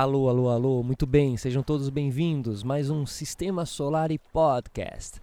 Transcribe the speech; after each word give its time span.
Alô, 0.00 0.30
alô, 0.30 0.48
alô, 0.48 0.82
muito 0.82 1.06
bem, 1.06 1.36
sejam 1.36 1.62
todos 1.62 1.90
bem-vindos. 1.90 2.62
Mais 2.62 2.88
um 2.88 3.04
Sistema 3.04 3.66
Solar 3.66 4.08
Podcast. 4.32 5.20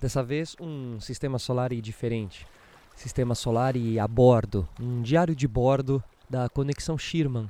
Dessa 0.00 0.20
vez, 0.20 0.56
um 0.60 0.98
Sistema 0.98 1.38
Solar 1.38 1.72
diferente. 1.74 2.44
Sistema 2.96 3.36
Solar 3.36 3.74
a 4.02 4.08
bordo, 4.08 4.68
um 4.80 5.00
diário 5.00 5.32
de 5.32 5.46
bordo 5.46 6.02
da 6.28 6.48
Conexão 6.48 6.98
Schirman. 6.98 7.44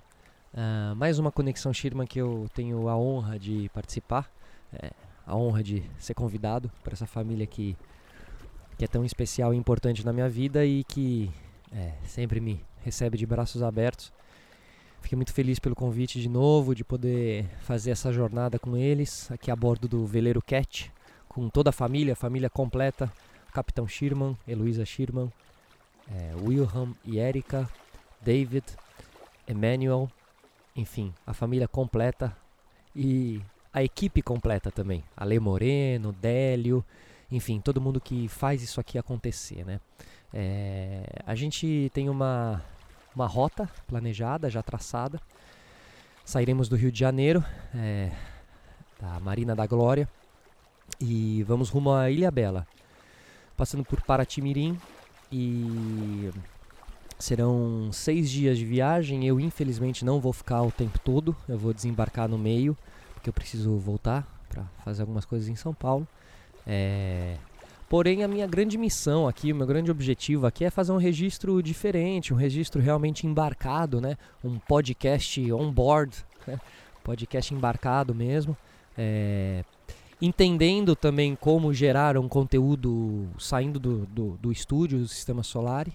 Uh, 0.53 0.95
mais 0.97 1.19
uma 1.19 1.33
Conexão 1.33 1.73
Schirman 1.73 2.07
que 2.07 2.21
eu 2.21 2.47
tenho 2.55 2.91
a 2.91 2.97
honra 2.99 3.39
de 3.39 3.71
participar, 3.73 4.31
é, 4.71 4.91
a 5.27 5.35
honra 5.35 5.63
de 5.63 5.83
ser 5.97 6.13
convidado 6.13 6.71
para 6.85 6.93
essa 6.93 7.07
família 7.07 7.47
que, 7.47 7.75
que 8.77 8.85
é 8.85 8.87
tão 8.87 9.03
especial 9.03 9.55
e 9.55 9.57
importante 9.57 10.05
na 10.05 10.13
minha 10.13 10.29
vida 10.29 10.63
e 10.67 10.85
que 10.85 11.31
é, 11.73 11.95
sempre 12.05 12.39
me 12.39 12.63
recebe 12.85 13.17
de 13.17 13.25
braços 13.25 13.63
abertos. 13.63 14.13
Fiquei 15.07 15.17
muito 15.17 15.33
feliz 15.33 15.61
pelo 15.61 15.77
convite 15.77 16.21
de 16.21 16.29
novo, 16.29 16.75
de 16.75 16.83
poder 16.83 17.45
fazer 17.61 17.93
essa 17.93 18.13
jornada 18.13 18.59
com 18.59 18.77
eles, 18.77 19.31
aqui 19.31 19.53
a 19.53 19.55
bordo 19.55 19.87
do 19.87 20.05
veleiro 20.05 20.43
Cat, 20.43 20.91
com 21.29 21.49
toda 21.49 21.71
a 21.71 21.73
família, 21.73 22.15
a 22.15 22.17
família 22.17 22.51
completa, 22.51 23.09
Capitão 23.53 23.87
Schirman, 23.87 24.37
Heloísa 24.49 24.85
Schirman, 24.85 25.33
é, 26.11 26.35
Wilhelm 26.43 26.93
e 27.05 27.21
Erika, 27.21 27.71
David, 28.21 28.65
Emmanuel, 29.49 30.11
enfim, 30.75 31.15
a 31.25 31.33
família 31.33 31.69
completa 31.69 32.37
e 32.93 33.41
a 33.73 33.85
equipe 33.85 34.21
completa 34.21 34.73
também. 34.73 35.05
Ale 35.17 35.39
Moreno, 35.39 36.13
Délio, 36.15 36.85
enfim, 37.31 37.61
todo 37.61 37.81
mundo 37.81 38.01
que 38.01 38.27
faz 38.27 38.61
isso 38.61 38.81
aqui 38.81 38.99
acontecer, 38.99 39.65
né? 39.65 39.79
É, 40.35 41.05
a 41.25 41.37
gente 41.37 41.93
tem 41.95 42.09
uma, 42.09 42.61
uma 43.17 43.27
rota 43.27 43.67
planejada, 43.89 44.51
já 44.51 44.63
traçada. 44.63 45.19
Sairemos 46.23 46.69
do 46.69 46.77
Rio 46.77 46.93
de 46.93 46.99
Janeiro, 46.99 47.43
é, 47.75 48.13
da 49.01 49.19
Marina 49.21 49.57
da 49.57 49.67
Glória, 49.67 50.07
e 51.01 51.43
vamos 51.45 51.71
rumo 51.71 51.93
à 51.93 52.11
Ilha 52.11 52.31
Bela, 52.31 52.67
passando 53.57 53.85
por 53.85 54.03
Paraty-Mirim 54.03 54.79
e 55.33 56.31
serão 57.19 57.91
seis 57.91 58.31
dias 58.31 58.59
de 58.59 58.67
viagem. 58.67 59.27
Eu 59.27 59.41
infelizmente 59.41 60.05
não 60.05 60.21
vou 60.21 60.33
ficar 60.33 60.63
o 60.63 60.71
tempo 60.71 60.99
todo, 60.99 61.35
eu 61.49 61.57
vou 61.57 61.73
desembarcar 61.73 62.29
no 62.29 62.37
meio, 62.37 62.77
porque 63.15 63.31
eu 63.31 63.33
preciso 63.33 63.79
voltar 63.79 64.27
para 64.49 64.65
fazer 64.85 65.03
algumas 65.03 65.25
coisas 65.25 65.49
em 65.49 65.57
São 65.57 65.73
Paulo. 65.73 66.07
É, 66.67 67.37
Porém, 67.89 68.25
a 68.25 68.29
minha 68.29 68.47
grande 68.47 68.77
missão 68.77 69.29
aqui, 69.29 69.53
o 69.53 69.57
meu 69.57 69.67
grande 69.67 69.91
objetivo 69.91 70.47
aqui 70.47 70.65
é 70.65 70.71
fazer 70.71 70.93
um 70.93 70.97
registro 70.97 71.63
diferente, 71.63 72.35
um 72.35 72.37
registro 72.37 72.83
realmente 72.83 73.27
embarcado, 73.27 74.01
né? 74.01 74.17
Um 74.43 74.59
podcast 74.59 75.53
on 75.53 75.71
board, 75.71 76.17
né? 76.47 76.59
podcast 77.05 77.55
embarcado 77.55 78.13
mesmo. 78.13 78.57
É, 78.99 79.65
entendendo 80.21 80.97
também 80.97 81.37
como 81.37 81.73
gerar 81.73 82.17
um 82.17 82.29
conteúdo 82.29 83.29
saindo 83.39 83.79
do, 83.79 84.07
do, 84.07 84.39
do 84.41 84.51
estúdio 84.51 84.99
do 84.99 85.07
Sistema 85.07 85.45
Solar 85.45 85.87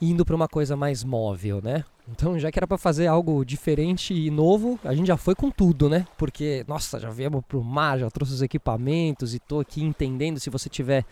indo 0.00 0.24
para 0.24 0.36
uma 0.36 0.48
coisa 0.48 0.76
mais 0.76 1.02
móvel, 1.02 1.60
né? 1.62 1.84
Então, 2.10 2.38
já 2.38 2.50
que 2.50 2.58
era 2.58 2.66
para 2.66 2.78
fazer 2.78 3.06
algo 3.06 3.44
diferente 3.44 4.14
e 4.14 4.30
novo, 4.30 4.78
a 4.82 4.94
gente 4.94 5.06
já 5.06 5.16
foi 5.16 5.34
com 5.34 5.50
tudo, 5.50 5.88
né? 5.88 6.06
Porque, 6.16 6.64
nossa, 6.66 6.98
já 6.98 7.10
viemos 7.10 7.44
pro 7.46 7.62
mar, 7.62 7.98
já 7.98 8.10
trouxe 8.10 8.32
os 8.32 8.42
equipamentos 8.42 9.34
e 9.34 9.38
tô 9.38 9.60
aqui 9.60 9.82
entendendo. 9.82 10.40
Se 10.40 10.48
você 10.48 10.68
tiver 10.70 11.04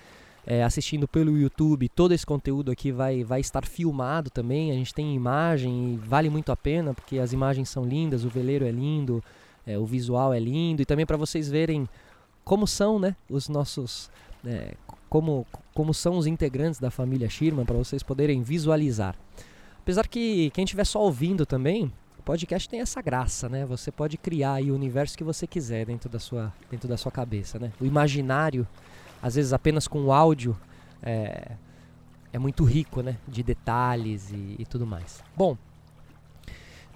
é, 0.46 0.62
assistindo 0.62 1.06
pelo 1.06 1.36
YouTube, 1.36 1.88
todo 1.88 2.12
esse 2.12 2.24
conteúdo 2.24 2.70
aqui 2.70 2.92
vai, 2.92 3.24
vai 3.24 3.40
estar 3.40 3.66
filmado 3.66 4.30
também. 4.30 4.70
A 4.70 4.74
gente 4.74 4.94
tem 4.94 5.14
imagem 5.14 5.94
e 5.94 5.96
vale 5.96 6.30
muito 6.30 6.50
a 6.50 6.56
pena, 6.56 6.94
porque 6.94 7.18
as 7.18 7.32
imagens 7.32 7.68
são 7.68 7.84
lindas, 7.84 8.24
o 8.24 8.30
veleiro 8.30 8.64
é 8.64 8.70
lindo, 8.70 9.22
é, 9.66 9.76
o 9.76 9.84
visual 9.84 10.32
é 10.32 10.38
lindo. 10.38 10.80
E 10.80 10.86
também 10.86 11.04
para 11.04 11.16
vocês 11.16 11.50
verem 11.50 11.86
como 12.44 12.66
são, 12.66 12.98
né? 12.98 13.16
Os 13.28 13.48
nossos... 13.48 14.08
É, 14.44 14.74
como, 15.08 15.46
como 15.74 15.94
são 15.94 16.16
os 16.16 16.26
integrantes 16.26 16.80
da 16.80 16.90
família 16.90 17.28
Schirman, 17.28 17.64
para 17.64 17.76
vocês 17.76 18.02
poderem 18.02 18.42
visualizar. 18.42 19.16
Apesar 19.78 20.08
que 20.08 20.50
quem 20.50 20.64
estiver 20.64 20.84
só 20.84 21.00
ouvindo 21.00 21.46
também, 21.46 21.92
o 22.18 22.22
podcast 22.22 22.68
tem 22.68 22.80
essa 22.80 23.00
graça, 23.00 23.48
né? 23.48 23.64
Você 23.66 23.92
pode 23.92 24.16
criar 24.16 24.60
o 24.62 24.74
universo 24.74 25.16
que 25.16 25.22
você 25.22 25.46
quiser 25.46 25.86
dentro 25.86 26.08
da 26.08 26.18
sua, 26.18 26.52
dentro 26.70 26.88
da 26.88 26.96
sua 26.96 27.12
cabeça, 27.12 27.58
né? 27.58 27.72
O 27.80 27.86
imaginário, 27.86 28.66
às 29.22 29.36
vezes 29.36 29.52
apenas 29.52 29.86
com 29.86 30.06
o 30.06 30.12
áudio, 30.12 30.56
é, 31.02 31.52
é 32.32 32.38
muito 32.38 32.64
rico, 32.64 33.00
né? 33.00 33.16
De 33.28 33.42
detalhes 33.42 34.32
e, 34.32 34.56
e 34.58 34.66
tudo 34.66 34.84
mais. 34.84 35.22
Bom, 35.36 35.56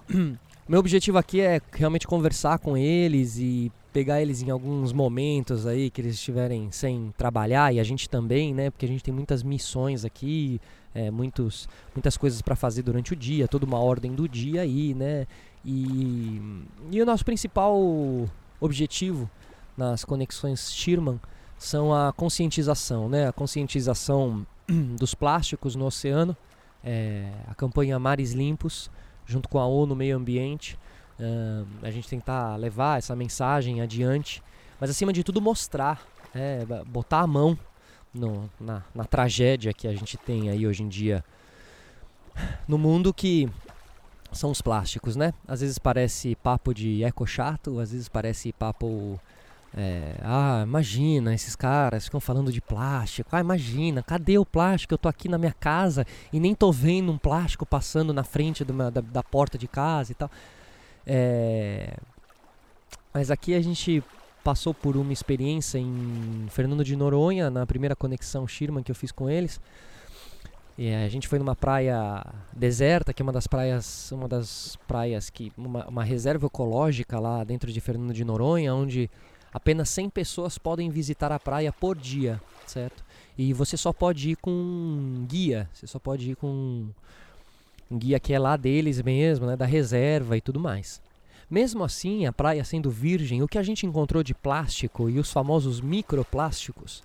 meu 0.67 0.79
objetivo 0.79 1.17
aqui 1.17 1.39
é 1.39 1.61
realmente 1.71 2.05
conversar 2.05 2.59
com 2.59 2.75
eles 2.75 3.37
e 3.37 3.71
pegar 3.91 4.21
eles 4.21 4.41
em 4.41 4.49
alguns 4.49 4.93
momentos 4.93 5.67
aí 5.67 5.89
que 5.89 6.01
eles 6.01 6.15
estiverem 6.15 6.71
sem 6.71 7.13
trabalhar 7.17 7.73
e 7.73 7.79
a 7.79 7.83
gente 7.83 8.09
também, 8.09 8.53
né? 8.53 8.69
Porque 8.69 8.85
a 8.85 8.89
gente 8.89 9.03
tem 9.03 9.13
muitas 9.13 9.43
missões 9.43 10.05
aqui, 10.05 10.61
é, 10.93 11.11
muitos, 11.11 11.67
muitas 11.93 12.17
coisas 12.17 12.41
para 12.41 12.55
fazer 12.55 12.83
durante 12.83 13.13
o 13.13 13.15
dia, 13.15 13.47
toda 13.47 13.65
uma 13.65 13.79
ordem 13.79 14.13
do 14.13 14.27
dia 14.27 14.61
aí, 14.61 14.93
né? 14.93 15.27
E, 15.63 16.41
e 16.89 17.01
o 17.01 17.05
nosso 17.05 17.25
principal 17.25 17.77
objetivo 18.59 19.29
nas 19.77 20.05
conexões 20.05 20.71
Schirman 20.71 21.19
são 21.57 21.93
a 21.93 22.11
conscientização, 22.13 23.09
né? 23.09 23.27
A 23.27 23.33
conscientização 23.33 24.45
dos 24.97 25.13
plásticos 25.13 25.75
no 25.75 25.85
oceano, 25.85 26.35
é, 26.83 27.29
a 27.47 27.53
campanha 27.53 27.99
Mares 27.99 28.31
Limpos, 28.31 28.89
junto 29.25 29.49
com 29.49 29.59
a 29.59 29.65
ONU 29.65 29.95
Meio 29.95 30.17
Ambiente, 30.17 30.77
uh, 31.21 31.67
a 31.81 31.91
gente 31.91 32.07
tentar 32.07 32.55
levar 32.55 32.97
essa 32.97 33.15
mensagem 33.15 33.81
adiante, 33.81 34.43
mas 34.79 34.89
acima 34.89 35.13
de 35.13 35.23
tudo 35.23 35.39
mostrar, 35.41 36.01
é, 36.33 36.65
botar 36.87 37.19
a 37.19 37.27
mão 37.27 37.57
no, 38.13 38.49
na, 38.59 38.83
na 38.93 39.05
tragédia 39.05 39.73
que 39.73 39.87
a 39.87 39.93
gente 39.93 40.17
tem 40.17 40.49
aí 40.49 40.67
hoje 40.67 40.83
em 40.83 40.89
dia 40.89 41.23
no 42.67 42.77
mundo 42.77 43.13
que 43.13 43.49
são 44.31 44.51
os 44.51 44.61
plásticos, 44.61 45.15
né? 45.15 45.33
Às 45.47 45.61
vezes 45.61 45.77
parece 45.77 46.35
papo 46.35 46.73
de 46.73 47.03
eco 47.03 47.25
chato, 47.25 47.79
às 47.79 47.91
vezes 47.91 48.07
parece 48.07 48.53
papo. 48.53 49.19
É, 49.73 50.15
ah, 50.21 50.63
imagina, 50.63 51.33
esses 51.33 51.55
caras 51.55 52.05
ficam 52.05 52.19
falando 52.19 52.51
de 52.51 52.61
plástico. 52.61 53.29
Ah, 53.33 53.39
imagina, 53.39 54.03
cadê 54.03 54.37
o 54.37 54.45
plástico? 54.45 54.93
Eu 54.93 54.97
tô 54.97 55.07
aqui 55.07 55.29
na 55.29 55.37
minha 55.37 55.53
casa 55.53 56.05
e 56.31 56.39
nem 56.39 56.53
tô 56.53 56.71
vendo 56.71 57.11
um 57.11 57.17
plástico 57.17 57.65
passando 57.65 58.13
na 58.13 58.23
frente 58.23 58.65
da, 58.65 58.89
da 58.89 59.23
porta 59.23 59.57
de 59.57 59.67
casa 59.67 60.11
e 60.11 60.15
tal. 60.15 60.29
É... 61.05 61.95
Mas 63.13 63.29
aqui 63.29 63.53
a 63.53 63.61
gente 63.61 64.03
passou 64.43 64.73
por 64.73 64.97
uma 64.97 65.13
experiência 65.13 65.77
em 65.77 66.45
Fernando 66.49 66.83
de 66.83 66.95
Noronha, 66.95 67.49
na 67.49 67.65
primeira 67.65 67.95
conexão 67.95 68.47
Schirman 68.47 68.83
que 68.83 68.91
eu 68.91 68.95
fiz 68.95 69.11
com 69.11 69.29
eles. 69.29 69.59
E 70.77 70.93
a 70.93 71.09
gente 71.09 71.27
foi 71.27 71.37
numa 71.37 71.55
praia 71.55 72.25
deserta, 72.53 73.13
que 73.13 73.21
é 73.21 73.23
uma 73.23 73.31
das 73.31 73.45
praias, 73.45 74.11
uma 74.11 74.27
das 74.27 74.77
praias 74.87 75.29
que 75.29 75.51
uma, 75.57 75.85
uma 75.87 76.03
reserva 76.03 76.47
ecológica 76.47 77.19
lá 77.19 77.43
dentro 77.43 77.71
de 77.71 77.79
Fernando 77.81 78.13
de 78.13 78.23
Noronha, 78.23 78.73
onde 78.73 79.09
apenas 79.53 79.89
100 79.89 80.09
pessoas 80.09 80.57
podem 80.57 80.89
visitar 80.89 81.31
a 81.31 81.39
praia 81.39 81.71
por 81.71 81.97
dia, 81.97 82.41
certo? 82.65 83.03
E 83.37 83.53
você 83.53 83.75
só 83.75 83.91
pode 83.91 84.31
ir 84.31 84.37
com 84.37 84.51
um 84.51 85.25
guia, 85.27 85.69
você 85.73 85.85
só 85.85 85.99
pode 85.99 86.31
ir 86.31 86.35
com 86.35 86.87
guia 87.97 88.19
que 88.19 88.33
é 88.33 88.39
lá 88.39 88.55
deles 88.57 89.01
mesmo, 89.01 89.45
né, 89.45 89.55
da 89.55 89.65
reserva 89.65 90.37
e 90.37 90.41
tudo 90.41 90.59
mais. 90.59 91.01
Mesmo 91.49 91.83
assim, 91.83 92.25
a 92.25 92.31
praia 92.31 92.63
sendo 92.63 92.89
virgem, 92.89 93.43
o 93.43 93.47
que 93.47 93.57
a 93.57 93.63
gente 93.63 93.85
encontrou 93.85 94.23
de 94.23 94.33
plástico 94.33 95.09
e 95.09 95.19
os 95.19 95.31
famosos 95.31 95.81
microplásticos, 95.81 97.03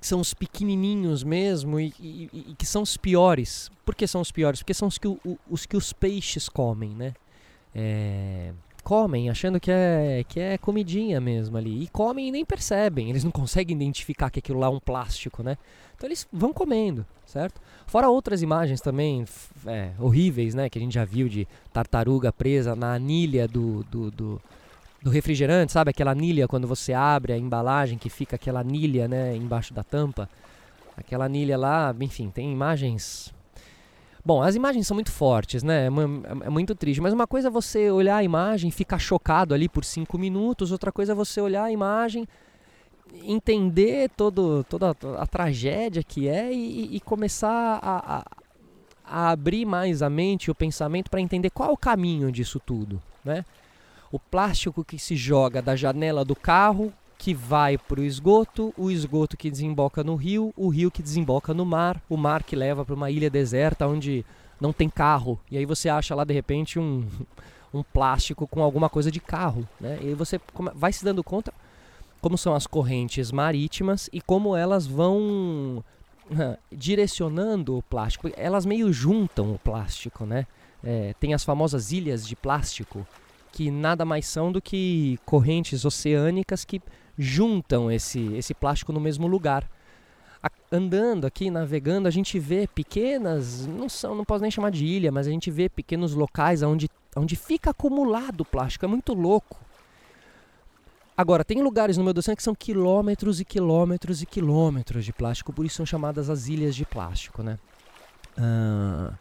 que 0.00 0.06
são 0.06 0.18
os 0.18 0.32
pequenininhos 0.32 1.22
mesmo 1.22 1.78
e, 1.78 1.92
e, 2.00 2.30
e, 2.32 2.54
que 2.56 2.64
são 2.64 2.82
os 2.82 2.96
piores. 2.96 3.70
Por 3.84 3.94
que 3.94 4.06
são 4.06 4.20
os 4.20 4.32
piores? 4.32 4.60
Porque 4.60 4.74
são 4.74 4.88
os 4.88 4.98
que, 4.98 5.06
o, 5.06 5.18
os, 5.48 5.66
que 5.66 5.76
os 5.76 5.92
peixes 5.92 6.48
comem, 6.48 6.90
né? 6.90 7.12
É, 7.74 8.52
comem 8.82 9.30
achando 9.30 9.60
que 9.60 9.70
é, 9.70 10.24
que 10.28 10.40
é 10.40 10.58
comidinha 10.58 11.20
mesmo 11.20 11.56
ali. 11.56 11.84
E 11.84 11.88
comem 11.88 12.28
e 12.28 12.32
nem 12.32 12.44
percebem. 12.44 13.08
Eles 13.10 13.24
não 13.24 13.30
conseguem 13.30 13.76
identificar 13.76 14.30
que 14.30 14.38
aquilo 14.38 14.58
lá 14.58 14.66
é 14.66 14.70
um 14.70 14.80
plástico, 14.80 15.42
né? 15.42 15.56
Então 15.96 16.08
eles 16.08 16.26
vão 16.32 16.52
comendo, 16.52 17.06
certo? 17.24 17.60
Fora 17.86 18.08
outras 18.08 18.42
imagens 18.42 18.80
também 18.80 19.24
é, 19.66 19.90
horríveis, 19.98 20.54
né? 20.54 20.68
Que 20.68 20.78
a 20.78 20.82
gente 20.82 20.94
já 20.94 21.04
viu 21.04 21.28
de 21.28 21.46
tartaruga 21.72 22.32
presa 22.32 22.74
na 22.74 22.94
anilha 22.94 23.46
do, 23.46 23.84
do, 23.84 24.10
do, 24.10 24.42
do 25.02 25.10
refrigerante, 25.10 25.72
sabe? 25.72 25.90
Aquela 25.90 26.10
anilha 26.10 26.48
quando 26.48 26.66
você 26.66 26.92
abre 26.92 27.32
a 27.32 27.38
embalagem 27.38 27.98
que 27.98 28.10
fica 28.10 28.36
aquela 28.36 28.60
anilha, 28.60 29.06
né? 29.06 29.36
Embaixo 29.36 29.72
da 29.72 29.84
tampa. 29.84 30.28
Aquela 30.96 31.24
anilha 31.24 31.56
lá, 31.56 31.94
enfim, 32.00 32.30
tem 32.30 32.52
imagens 32.52 33.32
Bom, 34.24 34.40
as 34.40 34.54
imagens 34.54 34.86
são 34.86 34.94
muito 34.94 35.10
fortes, 35.10 35.62
né? 35.62 35.86
É, 35.86 36.46
é, 36.46 36.50
muito 36.50 36.74
triste. 36.74 37.00
Mas 37.00 37.12
uma 37.12 37.26
coisa 37.26 37.48
é 37.48 37.50
você 37.50 37.90
olhar 37.90 38.16
a 38.16 38.22
imagem 38.22 38.70
ficar 38.70 38.98
chocado 38.98 39.52
ali 39.52 39.68
por 39.68 39.84
cinco 39.84 40.16
minutos, 40.16 40.70
outra 40.70 40.92
coisa 40.92 41.12
é 41.12 41.14
você 41.14 41.40
olhar 41.40 41.64
a 41.64 41.72
imagem, 41.72 42.28
entender 43.24 44.10
todo, 44.16 44.64
toda 44.68 44.96
a 45.18 45.26
tragédia 45.26 46.02
que 46.04 46.28
é 46.28 46.52
e, 46.52 46.96
e 46.96 47.00
começar 47.00 47.80
a, 47.82 48.18
a, 48.18 48.24
a, 49.04 49.30
abrir 49.32 49.66
mais 49.66 50.02
a 50.02 50.08
mente 50.08 50.46
e 50.46 50.50
o 50.50 50.54
pensamento 50.54 51.10
para 51.10 51.20
entender 51.20 51.50
qual 51.50 51.70
é 51.70 51.72
o 51.72 51.76
caminho 51.76 52.30
disso 52.30 52.60
tudo. 52.64 53.02
né? 53.24 53.44
O 54.12 54.20
plástico 54.20 54.84
que 54.84 54.98
se 54.98 55.16
joga 55.16 55.60
da 55.60 55.74
janela 55.74 56.24
do 56.24 56.36
carro, 56.36 56.92
que 57.22 57.32
vai 57.32 57.78
para 57.78 58.00
o 58.00 58.02
esgoto, 58.02 58.74
o 58.76 58.90
esgoto 58.90 59.36
que 59.36 59.48
desemboca 59.48 60.02
no 60.02 60.16
rio, 60.16 60.52
o 60.56 60.68
rio 60.68 60.90
que 60.90 61.00
desemboca 61.00 61.54
no 61.54 61.64
mar, 61.64 62.02
o 62.08 62.16
mar 62.16 62.42
que 62.42 62.56
leva 62.56 62.84
para 62.84 62.96
uma 62.96 63.12
ilha 63.12 63.30
deserta 63.30 63.86
onde 63.86 64.26
não 64.60 64.72
tem 64.72 64.90
carro. 64.90 65.38
E 65.48 65.56
aí 65.56 65.64
você 65.64 65.88
acha 65.88 66.16
lá 66.16 66.24
de 66.24 66.34
repente 66.34 66.80
um, 66.80 67.06
um 67.72 67.80
plástico 67.80 68.44
com 68.48 68.60
alguma 68.60 68.88
coisa 68.88 69.08
de 69.08 69.20
carro, 69.20 69.68
né? 69.80 70.00
E 70.02 70.08
aí 70.08 70.14
você 70.14 70.40
vai 70.74 70.92
se 70.92 71.04
dando 71.04 71.22
conta 71.22 71.54
como 72.20 72.36
são 72.36 72.56
as 72.56 72.66
correntes 72.66 73.30
marítimas 73.30 74.10
e 74.12 74.20
como 74.20 74.56
elas 74.56 74.84
vão 74.84 75.84
direcionando 76.72 77.78
o 77.78 77.82
plástico. 77.84 78.32
Elas 78.36 78.66
meio 78.66 78.92
juntam 78.92 79.54
o 79.54 79.60
plástico, 79.60 80.26
né? 80.26 80.44
É, 80.82 81.14
tem 81.20 81.34
as 81.34 81.44
famosas 81.44 81.92
ilhas 81.92 82.26
de 82.26 82.34
plástico, 82.34 83.06
que 83.52 83.70
nada 83.70 84.04
mais 84.04 84.26
são 84.26 84.50
do 84.50 84.60
que 84.60 85.20
correntes 85.24 85.84
oceânicas 85.84 86.64
que 86.64 86.82
juntam 87.18 87.90
esse, 87.90 88.20
esse 88.34 88.54
plástico 88.54 88.92
no 88.92 89.00
mesmo 89.00 89.26
lugar. 89.26 89.68
A, 90.42 90.50
andando 90.70 91.26
aqui, 91.26 91.50
navegando, 91.50 92.08
a 92.08 92.10
gente 92.10 92.38
vê 92.38 92.66
pequenas, 92.66 93.66
não 93.66 93.88
são, 93.88 94.14
não 94.14 94.24
posso 94.24 94.42
nem 94.42 94.50
chamar 94.50 94.70
de 94.70 94.84
ilha, 94.84 95.12
mas 95.12 95.26
a 95.26 95.30
gente 95.30 95.50
vê 95.50 95.68
pequenos 95.68 96.14
locais 96.14 96.62
onde, 96.62 96.88
onde 97.16 97.36
fica 97.36 97.70
acumulado 97.70 98.44
plástico. 98.44 98.84
É 98.84 98.88
muito 98.88 99.14
louco. 99.14 99.58
Agora, 101.16 101.44
tem 101.44 101.62
lugares 101.62 101.96
no 101.96 102.04
meio 102.04 102.14
do 102.14 102.18
oceano 102.18 102.36
que 102.36 102.42
são 102.42 102.54
quilômetros 102.54 103.40
e 103.40 103.44
quilômetros 103.44 104.22
e 104.22 104.26
quilômetros 104.26 105.04
de 105.04 105.12
plástico, 105.12 105.52
por 105.52 105.64
isso 105.64 105.76
são 105.76 105.86
chamadas 105.86 106.30
as 106.30 106.48
ilhas 106.48 106.74
de 106.74 106.86
plástico, 106.86 107.42
né? 107.42 107.58
Ah, 108.36 109.12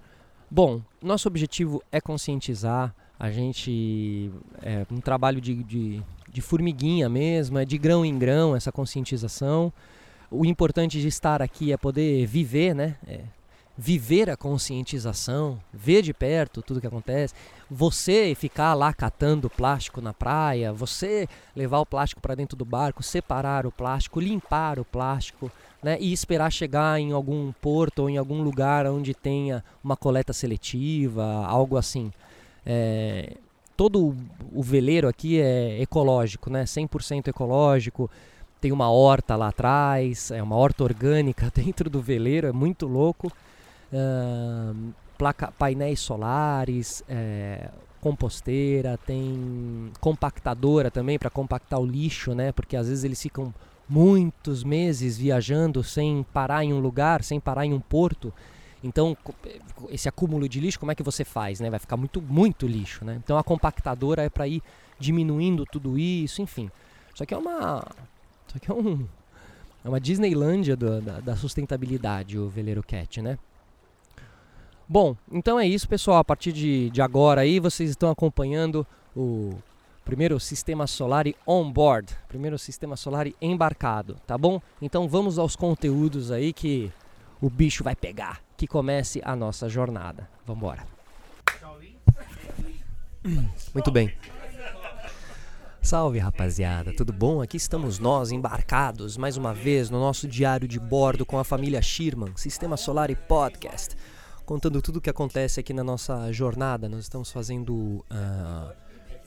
bom, 0.49 0.81
nosso 1.01 1.27
objetivo 1.27 1.83
é 1.91 1.99
conscientizar, 1.99 2.95
a 3.19 3.29
gente 3.29 4.31
é 4.61 4.85
um 4.89 5.01
trabalho 5.01 5.41
de, 5.41 5.63
de, 5.63 6.01
de 6.31 6.41
formiguinha 6.41 7.09
mesmo, 7.09 7.57
é 7.59 7.65
de 7.65 7.77
grão 7.77 8.05
em 8.05 8.17
grão 8.17 8.55
essa 8.55 8.71
conscientização. 8.71 9.71
O 10.29 10.45
importante 10.45 11.01
de 11.01 11.07
estar 11.07 11.41
aqui 11.41 11.73
é 11.73 11.77
poder 11.77 12.25
viver, 12.25 12.73
né? 12.73 12.95
É, 13.05 13.19
viver 13.77 14.29
a 14.29 14.37
conscientização, 14.37 15.59
ver 15.73 16.01
de 16.01 16.13
perto 16.13 16.61
tudo 16.61 16.79
que 16.79 16.87
acontece, 16.87 17.33
você 17.69 18.35
ficar 18.35 18.73
lá 18.73 18.93
catando 18.93 19.49
plástico 19.49 20.01
na 20.01 20.13
praia, 20.13 20.71
você 20.71 21.27
levar 21.55 21.79
o 21.79 21.85
plástico 21.85 22.21
para 22.21 22.35
dentro 22.35 22.55
do 22.55 22.65
barco, 22.65 23.01
separar 23.01 23.65
o 23.65 23.71
plástico, 23.71 24.19
limpar 24.19 24.77
o 24.77 24.85
plástico, 24.85 25.51
né, 25.81 25.97
e 25.99 26.13
esperar 26.13 26.51
chegar 26.51 26.99
em 26.99 27.11
algum 27.11 27.51
porto 27.53 28.03
ou 28.03 28.09
em 28.09 28.17
algum 28.17 28.43
lugar 28.43 28.85
onde 28.85 29.15
tenha 29.15 29.63
uma 29.83 29.97
coleta 29.97 30.31
seletiva, 30.31 31.43
algo 31.45 31.75
assim. 31.75 32.13
É, 32.63 33.35
todo 33.81 34.15
o 34.53 34.61
veleiro 34.61 35.07
aqui 35.07 35.41
é 35.41 35.81
ecológico, 35.81 36.51
né, 36.51 36.65
100% 36.65 37.29
ecológico. 37.29 38.11
Tem 38.59 38.71
uma 38.71 38.91
horta 38.91 39.35
lá 39.35 39.47
atrás, 39.47 40.29
é 40.29 40.43
uma 40.43 40.55
horta 40.55 40.83
orgânica 40.83 41.49
dentro 41.55 41.89
do 41.89 41.99
veleiro, 41.99 42.45
é 42.45 42.51
muito 42.51 42.85
louco 42.85 43.25
uh, 43.91 44.93
placa, 45.17 45.51
painéis 45.57 45.99
solares, 45.99 47.03
é, 47.09 47.71
composteira, 47.99 48.99
tem 49.03 49.91
compactadora 49.99 50.91
também 50.91 51.17
para 51.17 51.31
compactar 51.31 51.79
o 51.79 51.85
lixo, 51.85 52.35
né? 52.35 52.51
Porque 52.51 52.77
às 52.77 52.87
vezes 52.87 53.03
eles 53.03 53.19
ficam 53.19 53.51
muitos 53.89 54.63
meses 54.63 55.17
viajando 55.17 55.83
sem 55.83 56.23
parar 56.31 56.63
em 56.63 56.71
um 56.71 56.79
lugar, 56.79 57.23
sem 57.23 57.39
parar 57.39 57.65
em 57.65 57.73
um 57.73 57.79
porto. 57.79 58.31
Então, 58.83 59.15
esse 59.89 60.09
acúmulo 60.09 60.49
de 60.49 60.59
lixo, 60.59 60.79
como 60.79 60.91
é 60.91 60.95
que 60.95 61.03
você 61.03 61.23
faz, 61.23 61.59
né? 61.59 61.69
Vai 61.69 61.79
ficar 61.79 61.97
muito, 61.97 62.21
muito 62.21 62.65
lixo, 62.65 63.05
né? 63.05 63.19
Então, 63.23 63.37
a 63.37 63.43
compactadora 63.43 64.23
é 64.23 64.29
para 64.29 64.47
ir 64.47 64.61
diminuindo 64.99 65.65
tudo 65.65 65.97
isso, 65.97 66.41
enfim. 66.41 66.69
Isso 67.13 67.23
aqui 67.23 67.33
é 67.33 67.37
uma, 67.37 67.85
isso 68.47 68.57
aqui 68.57 68.71
é 68.71 68.73
um, 68.73 69.07
é 69.83 69.89
uma 69.89 69.99
Disneylândia 69.99 70.75
do, 70.75 71.01
da, 71.01 71.19
da 71.19 71.35
sustentabilidade, 71.35 72.37
o 72.37 72.49
Veleiro 72.49 72.81
Cat, 72.81 73.21
né? 73.21 73.37
Bom, 74.87 75.15
então 75.31 75.59
é 75.59 75.65
isso, 75.65 75.87
pessoal. 75.87 76.17
A 76.17 76.23
partir 76.23 76.51
de, 76.51 76.89
de 76.89 77.01
agora 77.01 77.41
aí, 77.41 77.59
vocês 77.59 77.89
estão 77.89 78.09
acompanhando 78.09 78.85
o 79.15 79.53
primeiro 80.03 80.39
sistema 80.39 80.87
solar 80.87 81.25
on 81.47 81.71
board, 81.71 82.13
primeiro 82.27 82.57
sistema 82.59 82.97
solar 82.97 83.27
embarcado, 83.41 84.17
tá 84.27 84.37
bom? 84.37 84.61
Então 84.81 85.07
vamos 85.07 85.39
aos 85.39 85.55
conteúdos 85.55 86.31
aí 86.31 86.51
que 86.51 86.91
o 87.41 87.49
bicho 87.49 87.83
vai 87.83 87.95
pegar, 87.95 88.41
que 88.55 88.67
comece 88.67 89.21
a 89.23 89.35
nossa 89.35 89.67
jornada. 89.67 90.29
Vamos 90.45 90.61
embora. 90.61 90.85
Muito 93.73 93.91
bem. 93.91 94.13
Salve 95.81 96.19
rapaziada, 96.19 96.93
tudo 96.95 97.11
bom? 97.11 97.41
Aqui 97.41 97.57
estamos 97.57 97.97
nós 97.97 98.31
embarcados 98.31 99.17
mais 99.17 99.35
uma 99.35 99.53
vez 99.53 99.89
no 99.89 99.99
nosso 99.99 100.27
diário 100.27 100.67
de 100.67 100.79
bordo 100.79 101.25
com 101.25 101.39
a 101.39 101.43
família 101.43 101.81
Schirman, 101.81 102.33
Sistema 102.35 102.77
Solar 102.77 103.09
e 103.09 103.15
Podcast 103.15 103.95
contando 104.51 104.81
tudo 104.81 104.97
o 104.97 105.01
que 105.01 105.09
acontece 105.09 105.61
aqui 105.61 105.73
na 105.73 105.81
nossa 105.81 106.29
jornada. 106.33 106.89
Nós 106.89 106.99
estamos 106.99 107.31
fazendo 107.31 107.73
uh, 107.73 108.73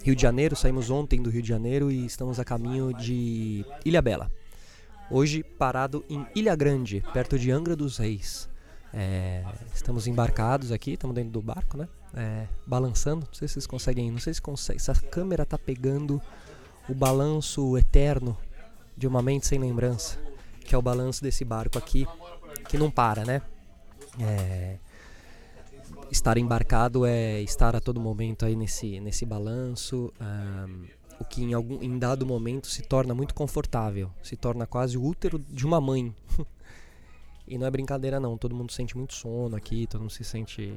Rio 0.02 0.14
de 0.14 0.20
Janeiro, 0.20 0.54
saímos 0.54 0.90
ontem 0.90 1.22
do 1.22 1.30
Rio 1.30 1.40
de 1.40 1.48
Janeiro 1.48 1.90
e 1.90 2.04
estamos 2.04 2.38
a 2.38 2.44
caminho 2.44 2.92
de 2.92 3.64
Ilha 3.86 4.02
Bela. 4.02 4.30
Hoje 5.10 5.42
parado 5.42 6.04
em 6.08 6.26
Ilha 6.34 6.56
Grande, 6.56 7.04
perto 7.12 7.38
de 7.38 7.50
Angra 7.50 7.76
dos 7.76 7.98
Reis. 7.98 8.48
É, 8.92 9.44
estamos 9.74 10.06
embarcados 10.06 10.72
aqui, 10.72 10.92
estamos 10.92 11.14
dentro 11.14 11.32
do 11.32 11.42
barco, 11.42 11.76
né? 11.76 11.88
É, 12.14 12.46
balançando. 12.66 13.26
Não 13.26 13.34
sei 13.34 13.46
se 13.46 13.54
vocês 13.54 13.66
conseguem, 13.66 14.10
não 14.10 14.18
sei 14.18 14.32
se 14.32 14.40
consegue. 14.40 14.80
Se 14.80 14.90
a 14.90 14.94
câmera 14.94 15.42
está 15.42 15.58
pegando 15.58 16.22
o 16.88 16.94
balanço 16.94 17.76
eterno 17.76 18.36
de 18.96 19.06
uma 19.06 19.20
mente 19.20 19.46
sem 19.46 19.58
lembrança, 19.58 20.18
que 20.64 20.74
é 20.74 20.78
o 20.78 20.82
balanço 20.82 21.22
desse 21.22 21.44
barco 21.44 21.76
aqui, 21.76 22.06
que 22.68 22.78
não 22.78 22.90
para, 22.90 23.24
né? 23.24 23.42
É, 24.18 24.78
estar 26.10 26.38
embarcado 26.38 27.04
é 27.04 27.42
estar 27.42 27.76
a 27.76 27.80
todo 27.80 28.00
momento 28.00 28.46
aí 28.46 28.56
nesse, 28.56 29.00
nesse 29.00 29.26
balanço, 29.26 30.12
um, 30.20 30.84
o 31.20 31.24
que 31.24 31.42
em, 31.42 31.54
algum, 31.54 31.82
em 31.82 31.98
dado 31.98 32.26
momento 32.26 32.66
se 32.66 32.82
torna 32.82 33.14
muito 33.14 33.34
confortável, 33.34 34.10
se 34.22 34.36
torna 34.36 34.66
quase 34.66 34.98
o 34.98 35.04
útero 35.04 35.38
de 35.38 35.66
uma 35.66 35.80
mãe. 35.80 36.14
e 37.46 37.58
não 37.58 37.66
é 37.66 37.70
brincadeira 37.70 38.18
não, 38.18 38.36
todo 38.36 38.54
mundo 38.54 38.72
sente 38.72 38.96
muito 38.96 39.14
sono 39.14 39.56
aqui, 39.56 39.86
todo 39.86 40.00
mundo 40.00 40.12
se 40.12 40.24
sente... 40.24 40.74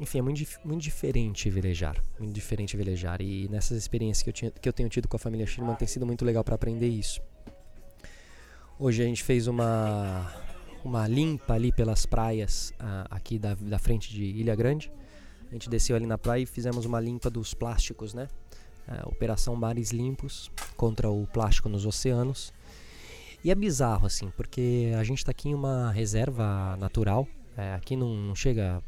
Enfim, 0.00 0.18
é 0.18 0.22
muito, 0.22 0.44
muito 0.64 0.82
diferente 0.82 1.50
velejar, 1.50 2.00
muito 2.20 2.32
diferente 2.32 2.76
velejar. 2.76 3.20
E 3.20 3.48
nessas 3.48 3.76
experiências 3.76 4.22
que 4.22 4.28
eu, 4.28 4.32
tinha, 4.32 4.50
que 4.50 4.68
eu 4.68 4.72
tenho 4.72 4.88
tido 4.88 5.08
com 5.08 5.16
a 5.16 5.18
família 5.18 5.44
Schirman 5.44 5.74
tem 5.74 5.88
sido 5.88 6.06
muito 6.06 6.24
legal 6.24 6.44
para 6.44 6.54
aprender 6.54 6.86
isso. 6.86 7.20
Hoje 8.78 9.02
a 9.02 9.04
gente 9.04 9.24
fez 9.24 9.48
uma 9.48 10.32
uma 10.84 11.06
limpa 11.06 11.54
ali 11.54 11.72
pelas 11.72 12.06
praias 12.06 12.70
uh, 12.80 13.06
aqui 13.10 13.38
da, 13.38 13.54
da 13.54 13.78
frente 13.78 14.10
de 14.12 14.24
Ilha 14.24 14.54
Grande. 14.54 14.90
A 15.48 15.52
gente 15.52 15.68
desceu 15.68 15.96
ali 15.96 16.06
na 16.06 16.18
praia 16.18 16.42
e 16.42 16.46
fizemos 16.46 16.84
uma 16.84 17.00
limpa 17.00 17.30
dos 17.30 17.54
plásticos, 17.54 18.14
né? 18.14 18.28
Uh, 18.88 19.08
Operação 19.08 19.54
Mares 19.54 19.90
Limpos 19.90 20.50
contra 20.76 21.10
o 21.10 21.26
plástico 21.26 21.68
nos 21.68 21.84
oceanos. 21.84 22.52
E 23.44 23.50
é 23.50 23.54
bizarro, 23.54 24.06
assim, 24.06 24.32
porque 24.36 24.92
a 24.98 25.04
gente 25.04 25.18
está 25.18 25.30
aqui 25.30 25.50
em 25.50 25.54
uma 25.54 25.92
reserva 25.92 26.76
natural. 26.78 27.28
É, 27.56 27.74
aqui 27.74 27.96
não, 27.96 28.14
não 28.14 28.34
chega, 28.34 28.82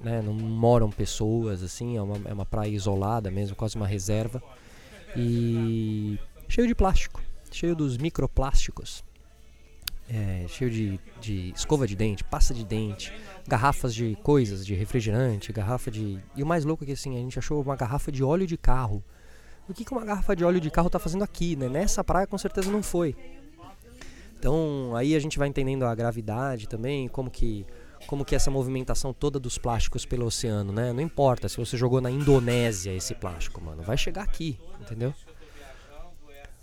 né, 0.00 0.22
não 0.22 0.32
moram 0.32 0.90
pessoas, 0.90 1.62
assim, 1.62 1.96
é 1.96 2.02
uma, 2.02 2.16
é 2.28 2.32
uma 2.32 2.46
praia 2.46 2.70
isolada 2.70 3.30
mesmo, 3.30 3.56
quase 3.56 3.76
uma 3.76 3.86
reserva. 3.86 4.42
E 5.16 6.18
cheio 6.48 6.66
de 6.66 6.74
plástico, 6.74 7.22
cheio 7.50 7.74
dos 7.74 7.98
microplásticos 7.98 9.04
é, 10.08 10.44
cheio 10.48 10.70
de, 10.70 11.00
de 11.20 11.52
escova 11.54 11.86
de 11.86 11.96
dente, 11.96 12.22
pasta 12.24 12.52
de 12.52 12.64
dente, 12.64 13.12
garrafas 13.46 13.94
de 13.94 14.16
coisas, 14.22 14.64
de 14.64 14.74
refrigerante, 14.74 15.52
garrafa 15.52 15.90
de. 15.90 16.18
E 16.36 16.42
o 16.42 16.46
mais 16.46 16.64
louco 16.64 16.84
é 16.84 16.86
que 16.86 16.92
assim, 16.92 17.16
a 17.16 17.20
gente 17.20 17.38
achou 17.38 17.62
uma 17.62 17.76
garrafa 17.76 18.12
de 18.12 18.22
óleo 18.22 18.46
de 18.46 18.56
carro. 18.56 19.02
O 19.68 19.72
que, 19.72 19.90
uma 19.92 20.04
garrafa 20.04 20.36
de 20.36 20.44
óleo 20.44 20.60
de 20.60 20.70
carro 20.70 20.88
está 20.88 20.98
fazendo 20.98 21.24
aqui, 21.24 21.56
né? 21.56 21.68
Nessa 21.68 22.04
praia 22.04 22.26
com 22.26 22.36
certeza 22.36 22.70
não 22.70 22.82
foi. 22.82 23.16
Então 24.38 24.94
aí 24.94 25.14
a 25.14 25.18
gente 25.18 25.38
vai 25.38 25.48
entendendo 25.48 25.84
a 25.84 25.94
gravidade 25.94 26.68
também, 26.68 27.08
como 27.08 27.30
que 27.30 27.66
como 28.06 28.22
que 28.22 28.34
essa 28.34 28.50
movimentação 28.50 29.14
toda 29.14 29.40
dos 29.40 29.56
plásticos 29.56 30.04
pelo 30.04 30.26
oceano, 30.26 30.72
né? 30.72 30.92
Não 30.92 31.00
importa 31.00 31.48
se 31.48 31.56
você 31.56 31.76
jogou 31.76 32.00
na 32.02 32.10
Indonésia 32.10 32.92
esse 32.92 33.14
plástico, 33.14 33.62
mano, 33.62 33.82
vai 33.82 33.96
chegar 33.96 34.22
aqui, 34.22 34.58
entendeu? 34.78 35.14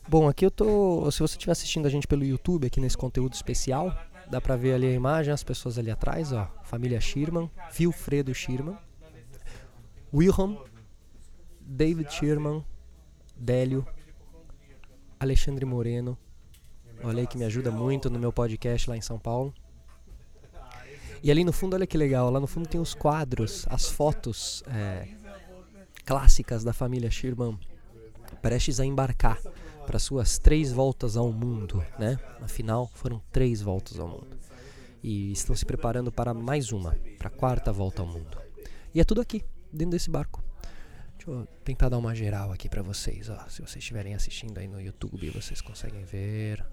Bom, 0.08 0.28
aqui 0.28 0.46
eu 0.46 0.52
tô. 0.52 1.10
Se 1.12 1.20
você 1.20 1.36
estiver 1.36 1.52
assistindo 1.52 1.86
a 1.86 1.90
gente 1.90 2.08
pelo 2.08 2.24
YouTube, 2.24 2.68
aqui 2.68 2.80
nesse 2.80 2.98
conteúdo 2.98 3.34
especial, 3.34 3.96
dá 4.30 4.40
pra 4.40 4.56
ver 4.56 4.74
ali 4.74 4.88
a 4.88 4.92
imagem, 4.92 5.34
as 5.34 5.44
pessoas 5.44 5.78
ali 5.78 5.90
atrás, 5.90 6.32
ó. 6.32 6.48
Família 6.64 7.00
Schirman, 7.00 7.50
Wilfredo 7.80 8.34
Schirman, 8.34 8.78
Wilhelm, 10.14 10.58
David 11.62 12.14
Schirman, 12.14 12.64
Délio, 13.42 13.84
Alexandre 15.20 15.66
Moreno. 15.66 16.16
Olha 17.04 17.22
aí 17.22 17.28
que 17.28 17.40
me 17.40 17.44
ajuda 17.44 17.72
muito 17.72 18.08
no 18.08 18.20
meu 18.20 18.32
podcast 18.32 18.88
lá 18.88 18.96
em 18.96 19.02
São 19.02 19.18
Paulo. 19.18 19.52
E 21.24 21.32
ali 21.32 21.44
no 21.44 21.52
fundo, 21.52 21.74
olha 21.74 21.88
que 21.88 21.98
legal, 21.98 22.30
lá 22.30 22.40
no 22.40 22.46
fundo 22.46 22.70
tem 22.70 22.80
os 22.80 22.94
quadros, 22.94 23.66
as 23.68 23.90
fotos 23.90 24.64
é, 24.68 25.08
clássicas 26.06 26.64
da 26.64 26.72
família 26.72 27.10
Sherman 27.10 27.60
prestes 28.44 28.80
a 28.80 28.86
embarcar 28.86 29.40
para 29.88 29.98
suas 29.98 30.38
três 30.38 30.72
voltas 30.72 31.18
ao 31.18 31.32
mundo, 31.32 31.84
né? 31.98 32.20
Afinal, 32.42 32.88
foram 32.94 33.22
três 33.32 33.60
voltas 33.60 34.00
ao 34.00 34.08
mundo. 34.08 34.38
E 35.04 35.32
estão 35.32 35.56
se 35.56 35.66
preparando 35.66 36.12
para 36.12 36.32
mais 36.32 36.72
uma, 36.72 36.96
para 37.18 37.28
a 37.28 37.32
quarta 37.32 37.72
volta 37.74 38.04
ao 38.04 38.08
mundo. 38.08 38.38
E 38.94 39.02
é 39.02 39.04
tudo 39.04 39.20
aqui, 39.20 39.44
dentro 39.74 39.92
desse 39.92 40.12
barco. 40.12 40.44
Deixa 41.24 41.40
eu 41.40 41.48
tentar 41.64 41.88
dar 41.88 42.00
uma 42.00 42.16
geral 42.16 42.52
aqui 42.52 42.68
para 42.68 42.82
vocês, 42.82 43.30
ó. 43.30 43.38
Se 43.48 43.62
vocês 43.62 43.76
estiverem 43.76 44.16
assistindo 44.16 44.58
aí 44.58 44.68
no 44.68 44.82
YouTube, 44.82 45.30
vocês 45.30 45.62
conseguem 45.62 46.04
ver. 46.04 46.66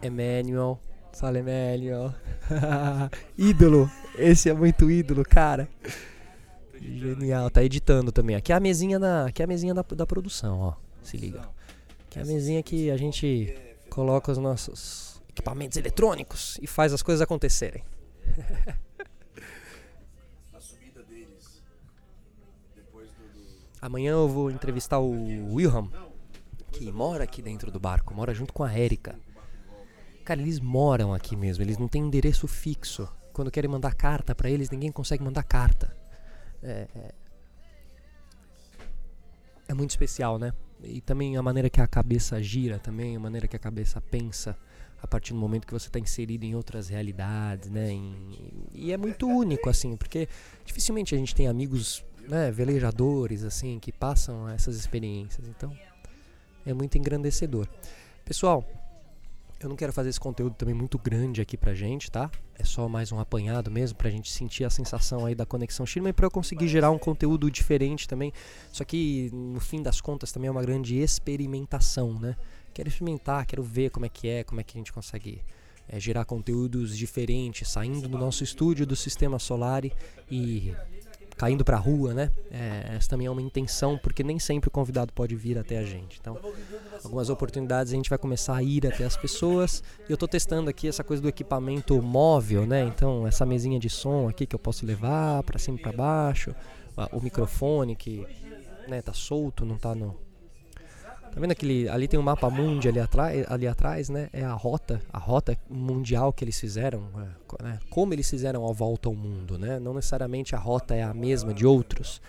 Emmanuel, 0.00 0.78
fala 1.12 1.40
Emmanuel. 1.40 2.14
ídolo, 3.36 3.90
esse 4.16 4.48
é 4.48 4.54
muito 4.54 4.88
ídolo, 4.88 5.24
cara. 5.24 5.68
Genial, 6.80 7.50
tá 7.50 7.64
editando 7.64 8.12
também. 8.12 8.36
Aqui 8.36 8.52
é 8.52 8.54
a 8.54 8.60
mesinha 8.60 9.00
da, 9.00 9.26
aqui 9.26 9.42
é 9.42 9.44
a 9.44 9.48
mesinha 9.48 9.74
da, 9.74 9.82
da 9.82 10.06
produção, 10.06 10.60
ó. 10.60 10.74
Se 11.02 11.16
liga. 11.16 11.40
Aqui 12.06 12.20
é 12.20 12.22
a 12.22 12.24
mesinha 12.24 12.62
que 12.62 12.88
a 12.88 12.96
gente 12.96 13.52
coloca 13.90 14.30
os 14.30 14.38
nossos 14.38 15.20
equipamentos 15.28 15.76
eletrônicos 15.76 16.56
e 16.62 16.68
faz 16.68 16.92
as 16.92 17.02
coisas 17.02 17.20
acontecerem. 17.20 17.82
Amanhã 23.84 24.12
eu 24.12 24.26
vou 24.26 24.50
entrevistar 24.50 24.98
o 24.98 25.10
Wilhelm, 25.52 25.88
que 26.72 26.90
mora 26.90 27.24
aqui 27.24 27.42
dentro 27.42 27.70
do 27.70 27.78
barco, 27.78 28.14
mora 28.14 28.32
junto 28.32 28.50
com 28.50 28.64
a 28.64 28.78
Erika. 28.78 29.14
Cara, 30.24 30.40
eles 30.40 30.58
moram 30.58 31.12
aqui 31.12 31.36
mesmo, 31.36 31.62
eles 31.62 31.76
não 31.76 31.86
têm 31.86 32.00
endereço 32.00 32.48
fixo. 32.48 33.06
Quando 33.34 33.50
querem 33.50 33.70
mandar 33.70 33.94
carta 33.94 34.34
para 34.34 34.48
eles, 34.48 34.70
ninguém 34.70 34.90
consegue 34.90 35.22
mandar 35.22 35.42
carta. 35.42 35.94
É, 36.62 36.88
é, 36.96 37.14
é 39.68 39.74
muito 39.74 39.90
especial, 39.90 40.38
né? 40.38 40.54
E 40.82 41.02
também 41.02 41.36
a 41.36 41.42
maneira 41.42 41.68
que 41.68 41.78
a 41.78 41.86
cabeça 41.86 42.42
gira, 42.42 42.78
também 42.78 43.16
a 43.16 43.20
maneira 43.20 43.46
que 43.46 43.54
a 43.54 43.58
cabeça 43.58 44.00
pensa 44.00 44.56
a 45.04 45.06
partir 45.06 45.34
do 45.34 45.38
momento 45.38 45.66
que 45.66 45.72
você 45.74 45.88
está 45.88 45.98
inserido 45.98 46.44
em 46.44 46.54
outras 46.54 46.88
realidades, 46.88 47.68
né? 47.68 47.90
Em, 47.90 48.66
e 48.72 48.90
é 48.90 48.96
muito 48.96 49.28
único, 49.28 49.68
assim, 49.68 49.94
porque 49.94 50.26
dificilmente 50.64 51.14
a 51.14 51.18
gente 51.18 51.34
tem 51.34 51.46
amigos, 51.46 52.02
né, 52.28 52.50
velejadores, 52.50 53.44
assim, 53.44 53.78
que 53.78 53.92
passam 53.92 54.48
essas 54.48 54.76
experiências. 54.76 55.46
Então, 55.48 55.76
é 56.64 56.72
muito 56.72 56.96
engrandecedor. 56.96 57.68
Pessoal, 58.24 58.66
eu 59.60 59.68
não 59.68 59.76
quero 59.76 59.92
fazer 59.92 60.10
esse 60.10 60.20
conteúdo 60.20 60.54
também 60.54 60.74
muito 60.74 60.98
grande 60.98 61.40
aqui 61.40 61.56
pra 61.56 61.74
gente, 61.74 62.10
tá? 62.10 62.30
É 62.58 62.64
só 62.64 62.88
mais 62.88 63.10
um 63.12 63.18
apanhado 63.18 63.70
mesmo 63.70 63.96
pra 63.96 64.10
gente 64.10 64.30
sentir 64.30 64.64
a 64.64 64.70
sensação 64.70 65.24
aí 65.24 65.34
da 65.34 65.46
conexão 65.46 65.86
Shirma 65.86 66.10
e 66.10 66.12
pra 66.12 66.26
eu 66.26 66.30
conseguir 66.30 66.68
gerar 66.68 66.90
um 66.90 66.98
conteúdo 66.98 67.50
diferente 67.50 68.06
também. 68.06 68.32
Só 68.70 68.84
que 68.84 69.30
no 69.32 69.60
fim 69.60 69.82
das 69.82 70.00
contas 70.00 70.32
também 70.32 70.48
é 70.48 70.50
uma 70.50 70.62
grande 70.62 70.98
experimentação, 70.98 72.18
né? 72.18 72.36
Quero 72.72 72.88
experimentar, 72.88 73.46
quero 73.46 73.62
ver 73.62 73.90
como 73.90 74.04
é 74.04 74.08
que 74.08 74.28
é, 74.28 74.44
como 74.44 74.60
é 74.60 74.64
que 74.64 74.76
a 74.76 74.80
gente 74.80 74.92
consegue 74.92 75.40
é, 75.88 75.98
gerar 76.00 76.24
conteúdos 76.24 76.96
diferentes, 76.96 77.68
saindo 77.68 78.08
do 78.08 78.18
nosso 78.18 78.44
estúdio 78.44 78.86
do 78.86 78.96
Sistema 78.96 79.38
Solar 79.38 79.82
e 80.30 80.74
caindo 81.36 81.64
para 81.64 81.76
a 81.76 81.80
rua, 81.80 82.14
né? 82.14 82.30
É, 82.50 82.94
essa 82.96 83.08
também 83.08 83.26
é 83.26 83.30
uma 83.30 83.42
intenção, 83.42 83.98
porque 83.98 84.22
nem 84.22 84.38
sempre 84.38 84.68
o 84.68 84.70
convidado 84.70 85.12
pode 85.12 85.34
vir 85.34 85.58
até 85.58 85.78
a 85.78 85.82
gente. 85.82 86.18
Então, 86.20 86.38
algumas 87.02 87.28
oportunidades 87.28 87.92
a 87.92 87.96
gente 87.96 88.08
vai 88.08 88.18
começar 88.18 88.56
a 88.56 88.62
ir 88.62 88.86
até 88.86 89.04
as 89.04 89.16
pessoas. 89.16 89.82
E 90.08 90.12
eu 90.12 90.14
estou 90.14 90.28
testando 90.28 90.70
aqui 90.70 90.88
essa 90.88 91.02
coisa 91.02 91.22
do 91.22 91.28
equipamento 91.28 92.00
móvel, 92.00 92.66
né? 92.66 92.84
Então, 92.84 93.26
essa 93.26 93.44
mesinha 93.44 93.78
de 93.78 93.90
som 93.90 94.28
aqui 94.28 94.46
que 94.46 94.54
eu 94.54 94.60
posso 94.60 94.86
levar 94.86 95.42
para 95.42 95.58
cima 95.58 95.78
e 95.78 95.82
para 95.82 95.92
baixo, 95.92 96.54
o 97.12 97.20
microfone 97.20 97.96
que 97.96 98.26
né, 98.88 99.02
tá 99.02 99.12
solto, 99.12 99.64
não 99.64 99.76
tá 99.76 99.94
no, 99.94 100.16
Tá 101.34 101.40
vendo 101.40 101.50
aquele. 101.50 101.88
Ali 101.88 102.06
tem 102.06 102.18
um 102.18 102.22
mapa 102.22 102.48
mundi 102.48 102.88
ali 102.88 103.00
atrás, 103.00 103.44
ali 103.50 103.66
atrás, 103.66 104.08
né? 104.08 104.30
É 104.32 104.44
a 104.44 104.52
rota, 104.52 105.02
a 105.12 105.18
rota 105.18 105.58
mundial 105.68 106.32
que 106.32 106.44
eles 106.44 106.60
fizeram, 106.60 107.08
é, 107.16 107.62
né? 107.64 107.80
Como 107.90 108.14
eles 108.14 108.30
fizeram 108.30 108.68
a 108.68 108.72
volta 108.72 109.08
ao 109.08 109.16
mundo, 109.16 109.58
né? 109.58 109.80
Não 109.80 109.92
necessariamente 109.94 110.54
a 110.54 110.58
rota 110.58 110.94
é 110.94 111.02
a 111.02 111.12
mesma 111.12 111.52
de 111.52 111.66
outros. 111.66 112.22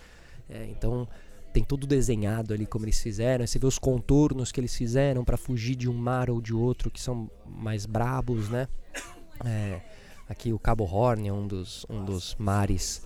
É, 0.49 0.65
então 0.71 1.07
tem 1.53 1.63
tudo 1.63 1.85
desenhado 1.85 2.51
ali 2.51 2.65
como 2.65 2.85
eles 2.85 2.99
fizeram. 2.99 3.45
Você 3.45 3.59
vê 3.59 3.67
os 3.67 3.77
contornos 3.77 4.51
que 4.51 4.59
eles 4.59 4.75
fizeram 4.75 5.23
para 5.23 5.37
fugir 5.37 5.75
de 5.75 5.87
um 5.87 5.93
mar 5.93 6.31
ou 6.31 6.41
de 6.41 6.53
outro 6.55 6.89
que 6.89 6.99
são 6.99 7.29
mais 7.45 7.85
brabos, 7.85 8.49
né? 8.49 8.67
É, 9.45 9.81
aqui 10.27 10.51
o 10.51 10.57
Cabo 10.57 10.83
Horn 10.83 11.27
é 11.27 11.31
um 11.31 11.45
dos, 11.45 11.85
um 11.87 12.03
dos 12.03 12.35
mares 12.39 13.03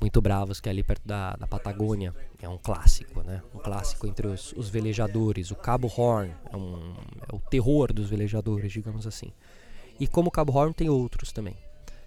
muito 0.00 0.20
bravos, 0.20 0.60
que 0.60 0.68
é 0.68 0.72
ali 0.72 0.82
perto 0.82 1.06
da, 1.06 1.34
da 1.36 1.46
Patagônia. 1.46 2.14
É 2.40 2.48
um 2.48 2.58
clássico, 2.58 3.22
né? 3.22 3.42
Um 3.54 3.58
clássico 3.58 4.06
entre 4.06 4.26
os, 4.26 4.52
os 4.52 4.68
velejadores. 4.68 5.50
O 5.50 5.56
Cabo 5.56 5.92
Horn 5.94 6.32
é, 6.52 6.56
um, 6.56 6.94
é, 7.28 7.34
o 7.34 7.38
terror 7.38 7.92
dos 7.92 8.08
velejadores, 8.08 8.72
digamos 8.72 9.06
assim. 9.06 9.32
E 9.98 10.06
como 10.06 10.28
o 10.28 10.30
Cabo 10.30 10.52
Horn 10.52 10.72
tem 10.72 10.88
outros 10.88 11.32
também. 11.32 11.56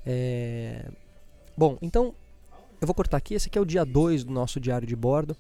É... 0.06 0.90
Bom, 1.58 1.78
então 1.82 2.16
eu 2.80 2.88
vou 2.88 2.96
cortar 2.96 3.18
aqui. 3.18 3.34
Esse 3.34 3.50
aqui 3.50 3.58
é 3.58 3.62
o 3.62 3.66
dia 3.66 3.84
2 3.84 4.24
do 4.24 4.32
nosso 4.32 4.60
diário 4.60 4.88
de 4.88 4.96
bordo. 4.96 5.36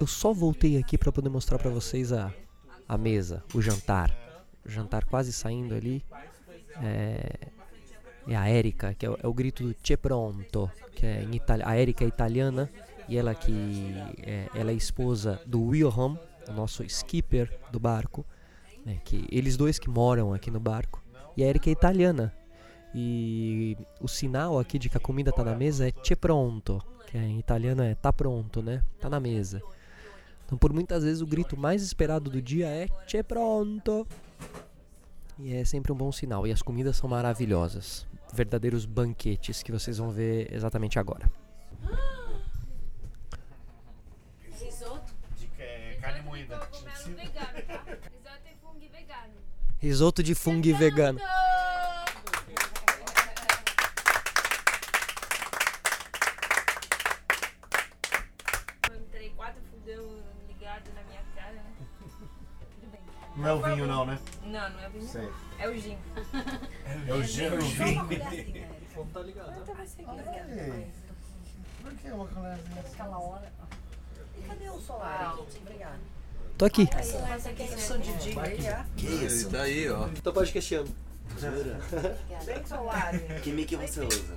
Eu 0.00 0.06
só 0.06 0.32
voltei 0.32 0.76
aqui 0.76 0.98
para 0.98 1.12
poder 1.12 1.28
mostrar 1.28 1.58
para 1.58 1.70
vocês 1.70 2.12
a, 2.12 2.32
a 2.88 2.98
mesa, 2.98 3.44
o 3.54 3.62
jantar. 3.62 4.10
O 4.64 4.68
jantar 4.68 5.04
quase 5.04 5.32
saindo 5.32 5.74
ali. 5.74 6.04
É, 6.82 7.48
é 8.30 8.36
a 8.36 8.48
Erika, 8.48 8.94
que 8.94 9.04
é 9.04 9.10
o, 9.10 9.18
é 9.20 9.26
o 9.26 9.34
grito 9.34 9.64
do 9.64 9.74
Che 9.82 9.96
pronto, 9.96 10.70
que 10.94 11.04
é 11.04 11.22
em 11.22 11.34
itali 11.34 11.62
a 11.64 11.76
Erika 11.76 12.04
é 12.04 12.06
italiana 12.06 12.70
e 13.08 13.18
ela 13.18 13.34
que 13.34 13.92
é, 14.22 14.48
ela 14.54 14.70
é 14.70 14.74
esposa 14.74 15.40
do 15.44 15.60
Wilhelm, 15.60 16.16
o 16.48 16.52
nosso 16.52 16.84
skipper 16.84 17.52
do 17.72 17.80
barco, 17.80 18.24
né, 18.86 19.00
que 19.04 19.26
eles 19.32 19.56
dois 19.56 19.80
que 19.80 19.90
moram 19.90 20.32
aqui 20.32 20.48
no 20.48 20.60
barco. 20.60 21.02
E 21.36 21.42
a 21.42 21.46
Erika 21.48 21.68
é 21.68 21.72
italiana. 21.72 22.32
E 22.94 23.76
o 24.00 24.06
sinal 24.08 24.58
aqui 24.58 24.78
de 24.78 24.88
que 24.88 24.96
a 24.96 25.00
comida 25.00 25.30
está 25.30 25.42
na 25.42 25.54
mesa 25.54 25.88
é 25.88 25.92
Che 26.02 26.14
pronto, 26.14 26.80
que 27.08 27.18
é, 27.18 27.22
em 27.22 27.38
italiano 27.38 27.82
é 27.82 27.96
tá 27.96 28.12
pronto, 28.12 28.62
né? 28.62 28.82
Tá 29.00 29.10
na 29.10 29.18
mesa. 29.18 29.60
Então, 30.46 30.56
por 30.56 30.72
muitas 30.72 31.02
vezes 31.02 31.20
o 31.20 31.26
grito 31.26 31.56
mais 31.56 31.82
esperado 31.82 32.30
do 32.30 32.40
dia 32.40 32.68
é 32.68 32.86
Che 33.08 33.24
pronto. 33.24 34.06
E 35.38 35.54
é 35.54 35.64
sempre 35.64 35.90
um 35.92 35.96
bom 35.96 36.12
sinal. 36.12 36.46
E 36.46 36.52
as 36.52 36.62
comidas 36.62 36.96
são 36.96 37.08
maravilhosas 37.08 38.06
verdadeiros 38.32 38.84
banquetes 38.86 39.62
que 39.62 39.72
vocês 39.72 39.98
vão 39.98 40.10
ver 40.10 40.52
exatamente 40.52 40.98
agora. 40.98 41.30
Risoto 44.58 45.12
de 45.38 45.46
carne 46.00 46.22
moída. 46.22 46.58
tá? 46.58 46.68
Risoto 46.68 46.82
de 48.42 48.54
fungo 48.60 48.88
vegano. 48.92 49.34
Risoto 49.78 50.22
de 50.22 50.34
fungo 50.34 50.74
vegano. 50.76 51.20
Entrei 58.94 59.30
quatro 59.30 59.60
fogão 59.70 60.22
ligados 60.48 60.92
na 60.94 61.02
minha 61.02 61.22
cara. 61.34 61.62
Tudo 61.98 62.90
bem. 62.90 63.00
Não 63.36 63.48
é 63.48 63.52
o 63.52 63.62
vinho 63.62 63.86
não, 63.86 64.04
né? 64.06 64.18
Não, 64.50 64.68
não 64.68 64.80
é 64.80 64.88
o 64.88 64.90
vinho. 64.90 65.08
Sei. 65.08 65.28
É 65.60 65.68
o 65.68 65.78
gin. 65.78 65.98
É 67.06 67.14
o 67.14 67.22
gin, 67.22 67.46
o 67.46 67.60
vinho. 67.60 68.02
O 68.02 68.94
fogo 68.94 69.10
tá 69.14 69.20
ligado. 69.20 69.64
Por 71.82 71.94
que 71.94 72.08
é 72.08 72.14
uma 72.14 72.24
Aquela 72.80 73.18
hora. 73.18 73.52
E 74.36 74.42
cadê 74.42 74.68
o 74.68 74.80
solar? 74.80 75.38
Obrigada. 75.38 76.00
Tô 76.58 76.64
aqui. 76.64 76.88
Que 78.96 79.06
isso? 79.06 79.50
Tá 79.50 79.62
aí, 79.62 79.88
ó. 79.88 80.08
Tô 80.22 80.32
podcastando. 80.32 80.90
Bem 82.44 82.66
solar. 82.66 83.18
Que 83.42 83.52
mic 83.52 83.76
você 83.76 84.00
usa? 84.00 84.36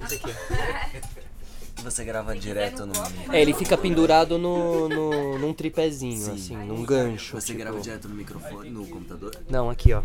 Esse 0.00 0.16
aqui. 0.16 1.22
Você 1.76 2.04
grava 2.04 2.36
direto 2.36 2.86
no. 2.86 2.92
É, 3.32 3.40
ele 3.40 3.52
fica 3.54 3.76
pendurado 3.76 4.38
no, 4.38 4.88
no, 4.88 5.38
num 5.38 5.52
tripézinho, 5.52 6.16
Sim. 6.26 6.32
assim, 6.34 6.56
num 6.56 6.84
gancho. 6.84 7.40
Você 7.40 7.48
tipo- 7.48 7.58
grava 7.58 7.80
direto 7.80 8.08
no 8.08 8.14
microfone, 8.14 8.70
no 8.70 8.86
computador? 8.86 9.34
Não, 9.48 9.68
aqui, 9.68 9.92
ó. 9.92 10.02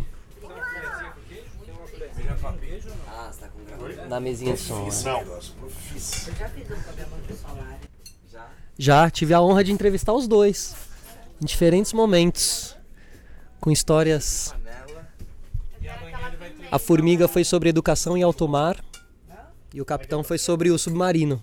Ah, 3.07 3.29
você 3.31 3.41
tá 3.41 3.47
com 3.49 3.63
gravador? 3.63 4.07
Na 4.07 4.19
mesinha 4.19 4.53
de 4.53 4.59
som. 4.59 4.85
né? 4.85 4.91
Não. 5.05 5.21
Eu 5.21 5.41
já 5.41 6.49
fiz 6.49 6.71
um 6.71 6.81
programa 6.81 7.17
de 7.27 7.35
solar. 7.35 7.79
Já? 8.31 8.47
Já 8.77 9.09
tive 9.09 9.33
a 9.33 9.41
honra 9.41 9.63
de 9.63 9.71
entrevistar 9.71 10.13
os 10.13 10.27
dois. 10.27 10.75
Em 11.41 11.45
diferentes 11.45 11.93
momentos. 11.93 12.75
Com 13.59 13.71
histórias. 13.71 14.53
A 16.71 16.79
formiga 16.79 17.27
foi 17.27 17.43
sobre 17.43 17.69
educação 17.69 18.17
em 18.17 18.23
alto 18.23 18.47
mar. 18.47 18.83
E 19.73 19.81
o 19.81 19.85
capitão 19.85 20.23
foi 20.23 20.37
sobre 20.37 20.69
o 20.71 20.77
submarino. 20.77 21.41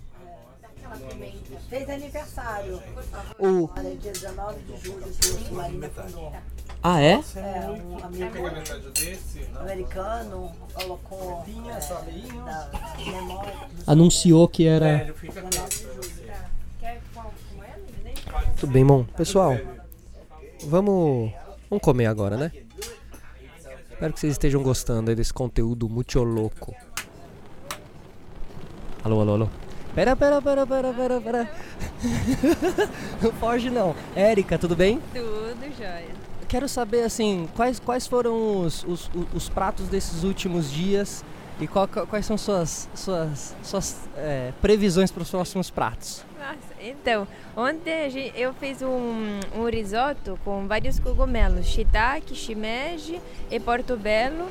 Fez 1.75 1.89
aniversário. 1.89 2.81
O, 3.37 3.69
dia 3.99 4.13
19 4.13 4.59
de 4.61 4.77
julho, 4.77 5.05
o 5.05 5.13
senhor 5.13 5.51
Marina 5.51 5.89
fundou. 5.89 6.31
Ah, 6.81 7.01
é? 7.01 7.19
É, 7.35 7.69
um 7.69 8.01
amigo 8.01 8.47
americano 9.59 10.51
colocou 10.73 11.43
é, 11.45 11.79
da 11.89 12.07
memória 13.11 13.51
do 13.51 13.91
Anunciou 13.91 14.47
que 14.47 14.65
era. 14.65 15.13
19 15.21 15.67
de 15.67 15.77
julho. 15.83 16.01
Quer 16.79 17.01
qual? 17.13 17.33
Como 17.49 17.63
é? 17.65 17.77
Tudo 18.57 18.71
bem, 18.71 18.85
bom. 18.85 19.03
Pessoal, 19.03 19.57
vamos, 20.63 21.33
vamos 21.69 21.83
comer 21.83 22.05
agora, 22.05 22.37
né? 22.37 22.53
Espero 23.91 24.13
que 24.13 24.19
vocês 24.21 24.31
estejam 24.31 24.63
gostando 24.63 25.09
aí 25.09 25.15
desse 25.15 25.33
conteúdo 25.33 25.89
muito 25.89 26.23
louco. 26.23 26.73
Alô, 29.03 29.19
alô, 29.19 29.33
alô. 29.33 29.64
Pera, 29.95 30.13
pera, 30.15 30.41
pera, 30.41 30.67
pera, 30.67 30.93
pera, 30.93 31.21
pera. 31.21 31.49
não 33.21 33.31
foge 33.33 33.69
não. 33.69 33.95
Érica, 34.15 34.57
tudo 34.57 34.75
bem? 34.75 34.99
Tudo 35.13 35.57
jóia. 35.77 36.07
Quero 36.49 36.67
saber, 36.67 37.03
assim, 37.03 37.47
quais, 37.55 37.79
quais 37.79 38.05
foram 38.05 38.59
os, 38.59 38.83
os, 38.83 39.09
os 39.33 39.47
pratos 39.49 39.87
desses 39.87 40.23
últimos 40.23 40.69
dias 40.71 41.23
e 41.59 41.67
qual- 41.67 41.87
quais 41.87 42.25
são 42.25 42.37
suas, 42.37 42.89
suas, 42.93 43.55
suas 43.63 43.97
é, 44.17 44.51
previsões 44.61 45.11
para 45.11 45.23
os 45.23 45.29
próximos 45.31 45.69
pratos. 45.69 46.23
Nossa, 46.37 46.57
então, 46.83 47.25
ontem 47.55 48.31
eu 48.35 48.53
fiz 48.53 48.81
um, 48.81 49.39
um 49.57 49.69
risoto 49.69 50.37
com 50.43 50.67
vários 50.67 50.99
cogumelos, 50.99 51.65
shiitake, 51.67 52.35
shimeji 52.35 53.19
e 53.49 53.59
portobello. 53.59 54.47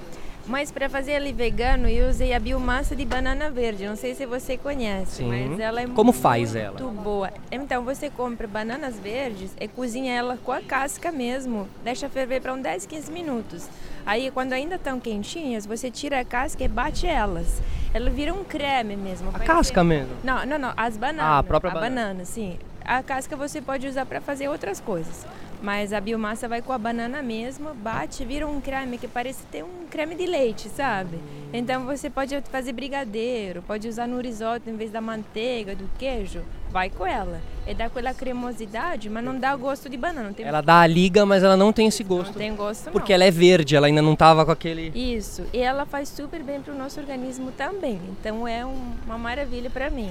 Mas 0.46 0.70
para 0.70 0.90
fazer 0.90 1.12
ele 1.12 1.32
vegano, 1.32 1.88
eu 1.88 2.08
usei 2.10 2.34
a 2.34 2.38
biomassa 2.38 2.94
de 2.94 3.04
banana 3.04 3.48
verde. 3.50 3.86
Não 3.86 3.96
sei 3.96 4.14
se 4.14 4.26
você 4.26 4.58
conhece, 4.58 5.16
Sim. 5.22 5.28
mas 5.28 5.58
ela 5.58 5.80
é 5.80 5.86
Como 5.86 6.04
muito 6.12 6.20
faz 6.20 6.54
ela? 6.54 6.76
boa. 6.78 7.30
Então 7.50 7.82
você 7.82 8.10
compra 8.10 8.46
bananas 8.46 8.98
verdes 9.00 9.52
e 9.58 9.66
cozinha 9.66 10.12
ela 10.12 10.38
com 10.44 10.52
a 10.52 10.60
casca 10.60 11.10
mesmo. 11.10 11.66
Deixa 11.82 12.10
ferver 12.10 12.42
para 12.42 12.52
uns 12.52 12.60
10, 12.62 12.84
15 12.84 13.10
minutos. 13.10 13.66
Aí 14.04 14.30
quando 14.30 14.52
ainda 14.52 14.74
estão 14.74 15.00
quentinhas, 15.00 15.64
você 15.64 15.90
tira 15.90 16.20
a 16.20 16.24
casca 16.24 16.62
e 16.62 16.68
bate 16.68 17.06
elas. 17.06 17.62
Ela 17.94 18.10
vira 18.10 18.34
um 18.34 18.44
creme 18.44 18.96
mesmo. 18.96 19.30
A 19.30 19.32
Parece- 19.32 19.50
casca 19.50 19.82
mesmo? 19.82 20.12
não, 20.22 20.44
não, 20.44 20.58
não. 20.58 20.74
As 20.76 20.98
bananas. 20.98 21.24
Ah, 21.24 21.38
a 21.38 21.42
própria 21.42 21.70
a 21.70 21.74
banana. 21.74 21.90
banana. 22.08 22.24
sim. 22.26 22.58
A 22.84 23.02
casca 23.02 23.34
você 23.34 23.62
pode 23.62 23.88
usar 23.88 24.04
para 24.04 24.20
fazer 24.20 24.46
outras 24.48 24.78
coisas. 24.78 25.24
Mas 25.64 25.94
a 25.94 26.00
biomassa 26.00 26.46
vai 26.46 26.60
com 26.60 26.74
a 26.74 26.78
banana 26.78 27.22
mesmo, 27.22 27.72
bate, 27.72 28.22
vira 28.22 28.46
um 28.46 28.60
creme 28.60 28.98
que 28.98 29.08
parece 29.08 29.44
ter 29.50 29.64
um 29.64 29.86
creme 29.90 30.14
de 30.14 30.26
leite, 30.26 30.68
sabe? 30.68 31.18
Então 31.54 31.86
você 31.86 32.10
pode 32.10 32.38
fazer 32.50 32.72
brigadeiro, 32.74 33.62
pode 33.62 33.88
usar 33.88 34.06
no 34.06 34.20
risoto 34.20 34.68
em 34.68 34.76
vez 34.76 34.90
da 34.90 35.00
manteiga, 35.00 35.74
do 35.74 35.88
queijo. 35.98 36.42
Vai 36.70 36.90
com 36.90 37.06
ela. 37.06 37.40
E 37.66 37.72
dá 37.72 37.86
aquela 37.86 38.12
cremosidade, 38.12 39.08
mas 39.08 39.24
não 39.24 39.38
dá 39.38 39.54
gosto 39.56 39.88
de 39.88 39.96
banana. 39.96 40.26
Não 40.26 40.34
tem, 40.34 40.44
Ela 40.44 40.60
dá 40.60 40.80
a 40.80 40.86
liga, 40.86 41.24
mas 41.24 41.42
ela 41.42 41.56
não 41.56 41.72
tem 41.72 41.86
esse 41.86 42.02
não 42.02 42.08
gosto. 42.10 42.34
tem 42.34 42.54
gosto, 42.54 42.90
Porque 42.90 43.12
não. 43.12 43.14
ela 43.14 43.24
é 43.24 43.30
verde, 43.30 43.74
ela 43.76 43.86
ainda 43.86 44.02
não 44.02 44.14
tava 44.16 44.44
com 44.44 44.50
aquele. 44.50 44.92
Isso, 44.94 45.46
e 45.52 45.58
ela 45.60 45.86
faz 45.86 46.08
super 46.10 46.42
bem 46.42 46.60
para 46.60 46.74
o 46.74 46.76
nosso 46.76 47.00
organismo 47.00 47.52
também. 47.52 47.98
Então 48.20 48.46
é 48.46 48.66
um- 48.66 48.92
uma 49.06 49.16
maravilha 49.16 49.70
para 49.70 49.88
mim. 49.88 50.10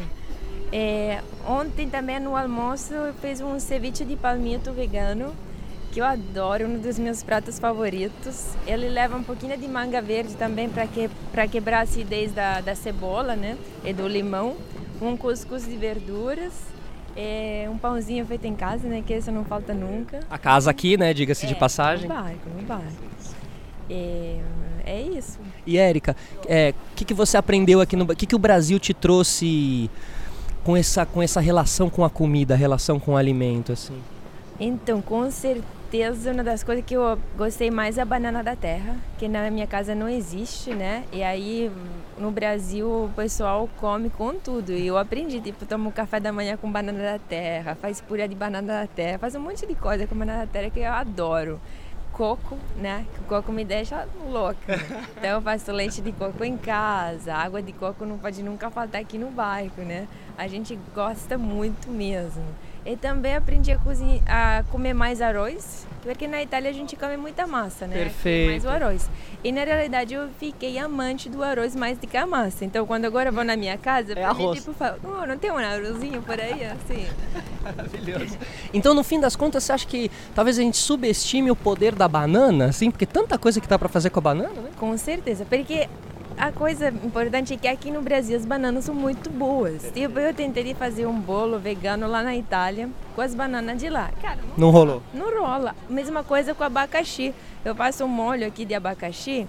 É, 0.75 1.22
ontem 1.48 1.88
também 1.88 2.20
no 2.20 2.36
almoço 2.36 2.92
eu 2.96 3.13
fiz 3.13 3.39
um 3.39 3.60
ceviche 3.60 4.03
de 4.03 4.15
palmito 4.15 4.74
vegano, 4.74 5.32
que 5.92 6.01
eu 6.01 6.06
adoro, 6.06 6.65
um 6.65 6.80
dos 6.80 6.98
meus 6.98 7.22
pratos 7.22 7.60
favoritos. 7.60 8.56
Ele 8.65 8.89
leva 8.89 9.15
um 9.15 9.22
pouquinho 9.22 9.56
de 9.56 9.68
manga 9.68 10.01
verde 10.01 10.34
também 10.34 10.68
para 10.68 10.88
que, 10.88 11.12
pra 11.32 11.48
quebrar 11.48 11.77
a 11.77 11.82
acidez 11.82 12.32
da, 12.32 12.60
da 12.60 12.74
cebola 12.74 13.36
né, 13.36 13.56
e 13.86 13.94
do 13.94 14.08
limão. 14.08 14.56
Um 15.00 15.15
cuscuz 15.15 15.63
de 15.63 15.77
verduras, 15.77 16.53
é, 17.15 17.68
um 17.72 17.77
pãozinho 17.77 18.25
feito 18.25 18.46
em 18.46 18.56
casa, 18.56 18.88
né, 18.88 19.03
que 19.06 19.13
esse 19.13 19.30
não 19.30 19.46
falta 19.46 19.75
nunca. 19.75 20.22
A 20.27 20.39
casa 20.39 20.72
aqui, 20.72 20.98
né? 20.98 21.13
Diga-se 21.13 21.46
de 21.46 21.53
É, 21.53 21.56
passagem. 21.56 22.10
No 22.10 22.15
barco, 22.15 22.50
no 22.50 22.63
barco. 22.63 23.03
É, 23.88 24.39
é 24.88 25.01
isso. 25.03 25.39
E 25.68 25.77
Érica, 25.77 26.15
o 26.42 26.96
que, 26.96 27.06
que 27.06 27.13
você 27.13 27.38
aprendeu 27.38 27.80
aqui 27.80 27.96
no. 27.96 28.06
O 28.06 28.15
que, 28.15 28.25
que 28.25 28.36
o 28.36 28.39
Brasil 28.39 28.80
te 28.80 28.94
trouxe 28.94 29.88
com 30.63 30.77
essa, 30.77 31.05
com 31.05 31.22
essa 31.22 31.39
relação 31.39 31.89
com 31.89 32.03
a 32.03 32.10
comida, 32.10 32.55
relação 32.55 33.00
com 33.00 33.13
o 33.13 33.17
alimento, 33.17 33.72
assim? 33.72 34.01
Então, 34.60 35.01
com 35.01 35.30
certeza, 35.30 36.32
uma 36.32 36.43
das 36.43 36.63
coisas 36.63 36.86
que 36.86 36.95
eu 36.95 37.17
gostei 37.38 37.69
mais 37.69 37.97
é 37.97 38.02
a 38.02 38.06
banana 38.06 38.43
da 38.43 38.56
terra, 38.56 38.95
que 39.17 39.28
na 39.28 39.49
minha 39.52 39.67
casa 39.67 39.93
não 39.93 40.08
existe, 40.08 40.73
né? 40.73 41.04
E 41.12 41.23
aí, 41.23 41.71
no 42.17 42.32
Brasil, 42.32 42.88
o 42.88 43.10
pessoal 43.15 43.67
come 43.78 44.10
com 44.10 44.36
tudo. 44.36 44.71
E 44.71 44.88
eu 44.88 44.97
aprendi, 44.97 45.41
tipo, 45.41 45.65
tomo 45.65 45.91
café 45.91 46.19
da 46.19 46.32
manhã 46.32 46.56
com 46.56 46.71
banana 46.71 46.99
da 46.99 47.19
terra, 47.19 47.76
faz 47.76 47.99
purê 47.99 48.28
de 48.28 48.36
banana 48.36 48.82
da 48.82 48.88
terra, 48.88 49.17
faz 49.17 49.36
um 49.36 49.39
monte 49.39 49.65
de 49.65 49.76
coisa 49.76 50.08
com 50.08 50.15
banana 50.15 50.45
da 50.45 50.47
terra 50.47 50.69
que 50.69 50.80
eu 50.80 50.91
adoro. 50.91 51.60
Coco, 52.13 52.58
né? 52.78 53.06
Que 53.13 53.19
o 53.21 53.23
coco 53.23 53.52
me 53.52 53.65
deixa 53.65 54.08
louca. 54.30 54.73
Então 55.17 55.32
eu 55.32 55.41
faço 55.41 55.71
leite 55.71 56.02
de 56.02 56.12
coco 56.12 56.43
em 56.43 56.56
casa, 56.58 57.34
água 57.34 57.62
de 57.62 57.73
coco 57.73 58.06
não 58.06 58.17
pode 58.17 58.41
nunca 58.43 58.69
faltar 58.69 59.02
aqui 59.02 59.17
no 59.17 59.32
bairro, 59.32 59.84
né? 59.84 60.08
A 60.38 60.47
gente 60.47 60.80
gosta 60.93 61.38
muito 61.38 61.89
mesmo. 61.89 62.43
E 62.86 62.98
também 62.98 63.36
aprendi 63.36 63.72
a, 63.72 63.78
cozinhar, 63.78 64.22
a 64.28 64.63
comer 64.69 64.93
mais 64.93 65.22
arroz, 65.22 65.88
porque 66.02 66.28
na 66.28 66.43
Itália 66.43 66.69
a 66.69 66.74
gente 66.74 66.98
come 66.98 67.15
muita 67.15 67.48
massa, 67.48 67.88
né? 67.88 67.96
Perfeito. 67.96 68.50
Mais 68.50 68.65
o 68.65 68.69
arroz. 68.69 69.10
E 69.41 69.52
na 69.54 69.63
realidade 69.63 70.13
eu 70.13 70.28
fiquei 70.38 70.78
amante 70.78 71.30
do 71.30 71.41
arroz 71.41 71.76
mais 71.76 71.98
do 71.98 72.06
que 72.06 72.17
a 72.17 72.26
massa. 72.26 72.65
Então 72.65 72.86
quando 72.86 73.06
agora 73.06 73.30
eu 73.30 73.34
vou 73.34 73.43
na 73.43 73.56
minha 73.56 73.78
casa, 73.78 74.13
mim, 74.13 74.22
arroz. 74.22 74.60
tipo, 74.60 74.74
falo, 74.74 74.98
oh, 75.04 75.26
não 75.26 75.38
tem 75.38 75.50
um 75.50 75.58
arrozinho 75.58 76.22
por 76.22 76.39
aí, 76.39 76.65
assim? 76.65 77.08
Maravilhoso. 77.63 78.38
Então, 78.74 78.93
no 78.93 79.04
fim 79.04 79.19
das 79.19 79.36
contas, 79.36 79.63
você 79.63 79.72
acha 79.72 79.88
que 79.88 80.12
talvez 80.36 80.60
a 80.60 80.62
gente 80.62 80.78
subestime 80.78 81.50
o 81.50 81.56
poder 81.56 81.96
da 81.96 82.08
banana, 82.08 82.65
assim? 82.65 82.91
Porque 82.91 83.06
tanta 83.06 83.38
coisa 83.38 83.62
que 83.62 83.67
dá 83.67 83.80
pra 83.80 83.88
fazer 83.88 84.10
com 84.10 84.19
a 84.19 84.22
banana, 84.22 84.62
né? 84.62 84.69
Com 84.78 84.98
certeza, 84.98 85.46
porque 85.46 85.88
a 86.38 86.52
coisa 86.52 86.89
importante 86.89 87.54
é 87.54 87.58
que 87.58 87.67
aqui 87.67 87.91
no 87.91 88.02
Brasil 88.02 88.36
as 88.38 88.46
bananas 88.46 88.86
são 88.86 88.96
muito 88.96 89.30
boas. 89.30 89.91
Tipo, 89.93 90.19
eu 90.19 90.34
tentei 90.34 90.74
fazer 90.74 91.06
um 91.06 91.19
bolo 91.19 91.60
vegano 91.60 92.08
lá 92.08 92.24
na 92.24 92.36
Itália 92.36 92.89
com 93.15 93.22
as 93.22 93.36
bananas 93.36 93.78
de 93.78 93.89
lá. 93.89 94.10
Cara, 94.22 94.39
não 94.58 94.58
Não 94.58 94.69
rolou. 94.72 95.04
Não 95.13 95.34
rola. 95.43 95.76
Mesma 95.89 96.24
coisa 96.24 96.54
com 96.56 96.63
abacaxi. 96.63 97.34
Eu 97.63 97.76
faço 97.76 98.06
um 98.06 98.08
molho 98.08 98.48
aqui 98.48 98.65
de 98.65 98.74
abacaxi 98.74 99.48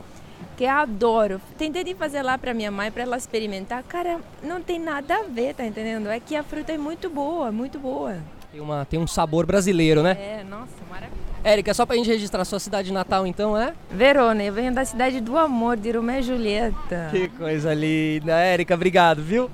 que 0.56 0.64
eu 0.64 0.70
adoro. 0.70 1.40
Tentei 1.56 1.84
de 1.84 1.94
fazer 1.94 2.22
lá 2.22 2.36
para 2.36 2.52
minha 2.52 2.70
mãe 2.70 2.90
para 2.90 3.02
ela 3.02 3.16
experimentar. 3.16 3.82
Cara, 3.84 4.20
não 4.42 4.60
tem 4.60 4.78
nada 4.78 5.16
a 5.16 5.22
ver, 5.22 5.54
tá 5.54 5.64
entendendo? 5.64 6.08
É 6.08 6.20
que 6.20 6.36
a 6.36 6.42
fruta 6.42 6.72
é 6.72 6.78
muito 6.78 7.08
boa, 7.08 7.50
muito 7.50 7.78
boa. 7.78 8.18
Tem, 8.52 8.60
uma, 8.60 8.84
tem 8.84 9.00
um 9.00 9.06
sabor 9.06 9.46
brasileiro, 9.46 10.02
né? 10.02 10.12
É, 10.12 10.44
nossa, 10.44 10.72
maravilhoso. 10.88 11.23
Érica, 11.44 11.74
só 11.74 11.84
pra 11.84 11.94
gente 11.96 12.08
registrar 12.08 12.42
sua 12.46 12.58
cidade 12.58 12.90
natal, 12.90 13.26
então, 13.26 13.56
é? 13.56 13.74
Verona, 13.90 14.42
eu 14.42 14.52
venho 14.52 14.72
da 14.72 14.82
cidade 14.84 15.20
do 15.20 15.36
amor, 15.36 15.76
de 15.76 15.90
Romeu 15.90 16.18
e 16.18 16.22
Julieta. 16.22 17.08
Que 17.10 17.28
coisa 17.28 17.74
linda. 17.74 18.32
Érica, 18.32 18.74
obrigado, 18.74 19.22
viu? 19.22 19.50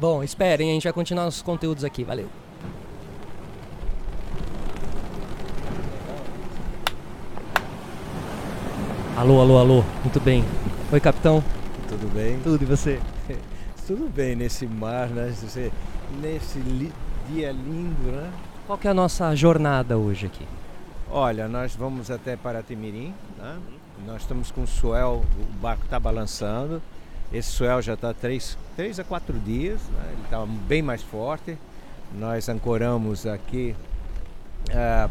Bom, 0.00 0.22
esperem, 0.22 0.70
a 0.70 0.72
gente 0.72 0.84
vai 0.84 0.92
continuar 0.94 1.26
os 1.26 1.42
conteúdos 1.42 1.84
aqui. 1.84 2.04
Valeu. 2.04 2.28
Alô, 9.16 9.40
alô, 9.40 9.58
alô. 9.58 9.84
Muito 10.02 10.20
bem. 10.20 10.44
Oi, 10.92 11.00
capitão. 11.00 11.42
Tudo 11.88 12.06
bem? 12.12 12.38
Tudo 12.40 12.62
e 12.62 12.66
você? 12.66 13.00
Tudo 13.86 14.08
bem 14.08 14.34
nesse 14.36 14.66
mar, 14.66 15.08
né? 15.08 15.32
Você- 15.34 15.72
Nesse 16.22 16.60
li- 16.60 16.92
dia 17.28 17.50
lindo, 17.50 18.12
né? 18.12 18.30
Qual 18.66 18.78
que 18.78 18.86
é 18.86 18.90
a 18.90 18.94
nossa 18.94 19.34
jornada 19.34 19.98
hoje 19.98 20.26
aqui? 20.26 20.44
Olha, 21.10 21.46
nós 21.46 21.76
vamos 21.76 22.10
até 22.10 22.36
Paratimirim, 22.36 23.14
né? 23.38 23.58
Nós 24.04 24.22
estamos 24.22 24.50
com 24.50 24.62
o 24.62 24.66
swell, 24.66 25.24
o 25.38 25.52
barco 25.60 25.84
está 25.84 26.00
balançando. 26.00 26.82
Esse 27.32 27.50
swell 27.52 27.80
já 27.80 27.94
está 27.94 28.12
três, 28.12 28.58
três 28.74 28.98
a 28.98 29.04
quatro 29.04 29.38
dias, 29.38 29.80
né? 29.82 30.10
ele 30.12 30.22
está 30.24 30.44
bem 30.44 30.82
mais 30.82 31.02
forte. 31.02 31.56
Nós 32.12 32.48
ancoramos 32.48 33.24
aqui 33.24 33.74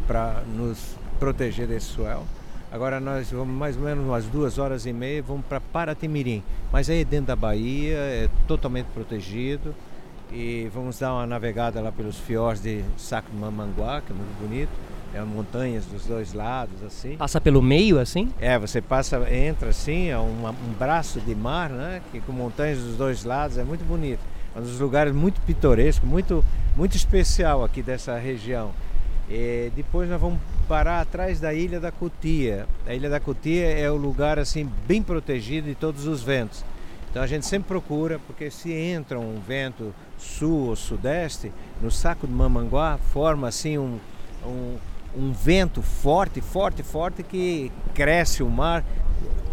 para 0.05 0.43
nos 0.53 0.95
proteger 1.17 1.67
desse 1.67 1.87
swell. 1.87 2.23
Agora 2.71 2.99
nós 2.99 3.31
vamos 3.31 3.55
mais 3.55 3.77
ou 3.77 3.83
menos 3.83 4.05
umas 4.05 4.25
duas 4.25 4.57
horas 4.57 4.85
e 4.85 4.91
meia, 4.91 5.23
vamos 5.23 5.45
para 5.45 5.61
Paratimirim. 5.61 6.43
Mas 6.71 6.89
aí 6.89 7.01
é 7.01 7.05
dentro 7.05 7.27
da 7.27 7.35
Bahia, 7.35 7.95
é 7.95 8.29
totalmente 8.47 8.87
protegido. 8.87 9.73
E 10.31 10.69
vamos 10.73 10.99
dar 10.99 11.13
uma 11.13 11.25
navegada 11.25 11.79
lá 11.79 11.91
pelos 11.91 12.17
fiordes 12.17 12.61
de 12.61 12.83
Sacmamanguá, 12.97 14.01
que 14.01 14.11
é 14.11 14.15
muito 14.15 14.39
bonito. 14.41 14.94
É 15.15 15.21
montanhas 15.21 15.85
dos 15.85 16.05
dois 16.05 16.33
lados, 16.33 16.83
assim. 16.83 17.15
Passa 17.15 17.39
pelo 17.39 17.61
meio, 17.61 17.99
assim? 17.99 18.33
É, 18.37 18.59
você 18.59 18.81
passa, 18.81 19.17
entra 19.33 19.69
assim, 19.69 20.09
é 20.09 20.17
uma- 20.17 20.49
um 20.51 20.73
braço 20.77 21.21
de 21.21 21.33
mar, 21.33 21.69
né? 21.69 22.01
Que 22.11 22.19
com 22.19 22.33
montanhas 22.33 22.79
dos 22.79 22.97
dois 22.97 23.23
lados 23.23 23.57
é 23.57 23.63
muito 23.63 23.85
bonito. 23.85 24.19
É 24.53 24.59
um 24.59 24.61
dos 24.63 24.77
lugares 24.77 25.13
muito 25.13 25.39
pitoresco, 25.41 26.05
muito, 26.05 26.43
muito 26.75 26.97
especial 26.97 27.63
aqui 27.63 27.81
dessa 27.81 28.17
região. 28.17 28.71
E 29.29 29.71
depois 29.73 30.09
nós 30.09 30.19
vamos 30.19 30.37
parar 30.67 30.99
atrás 30.99 31.39
da 31.39 31.53
Ilha 31.53 31.79
da 31.79 31.91
Cutia. 31.93 32.67
A 32.85 32.93
Ilha 32.93 33.09
da 33.09 33.19
Cutia 33.19 33.67
é 33.67 33.89
o 33.89 33.95
lugar 33.95 34.37
assim 34.37 34.69
bem 34.85 35.01
protegido 35.01 35.67
de 35.67 35.75
todos 35.75 36.05
os 36.07 36.21
ventos. 36.21 36.63
Então 37.09 37.23
a 37.23 37.27
gente 37.27 37.45
sempre 37.45 37.69
procura, 37.69 38.19
porque 38.27 38.51
se 38.51 38.73
entra 38.73 39.17
um 39.17 39.39
vento 39.39 39.95
sul 40.17 40.67
ou 40.67 40.75
sudeste, 40.75 41.51
no 41.81 41.89
saco 41.89 42.27
de 42.27 42.33
Mamanguá 42.33 42.97
forma 43.13 43.47
assim 43.47 43.77
um, 43.77 43.97
um, 44.45 44.75
um 45.17 45.31
vento 45.31 45.81
forte, 45.81 46.41
forte, 46.41 46.83
forte 46.83 47.23
que 47.23 47.71
cresce 47.93 48.43
o 48.43 48.49
mar, 48.49 48.83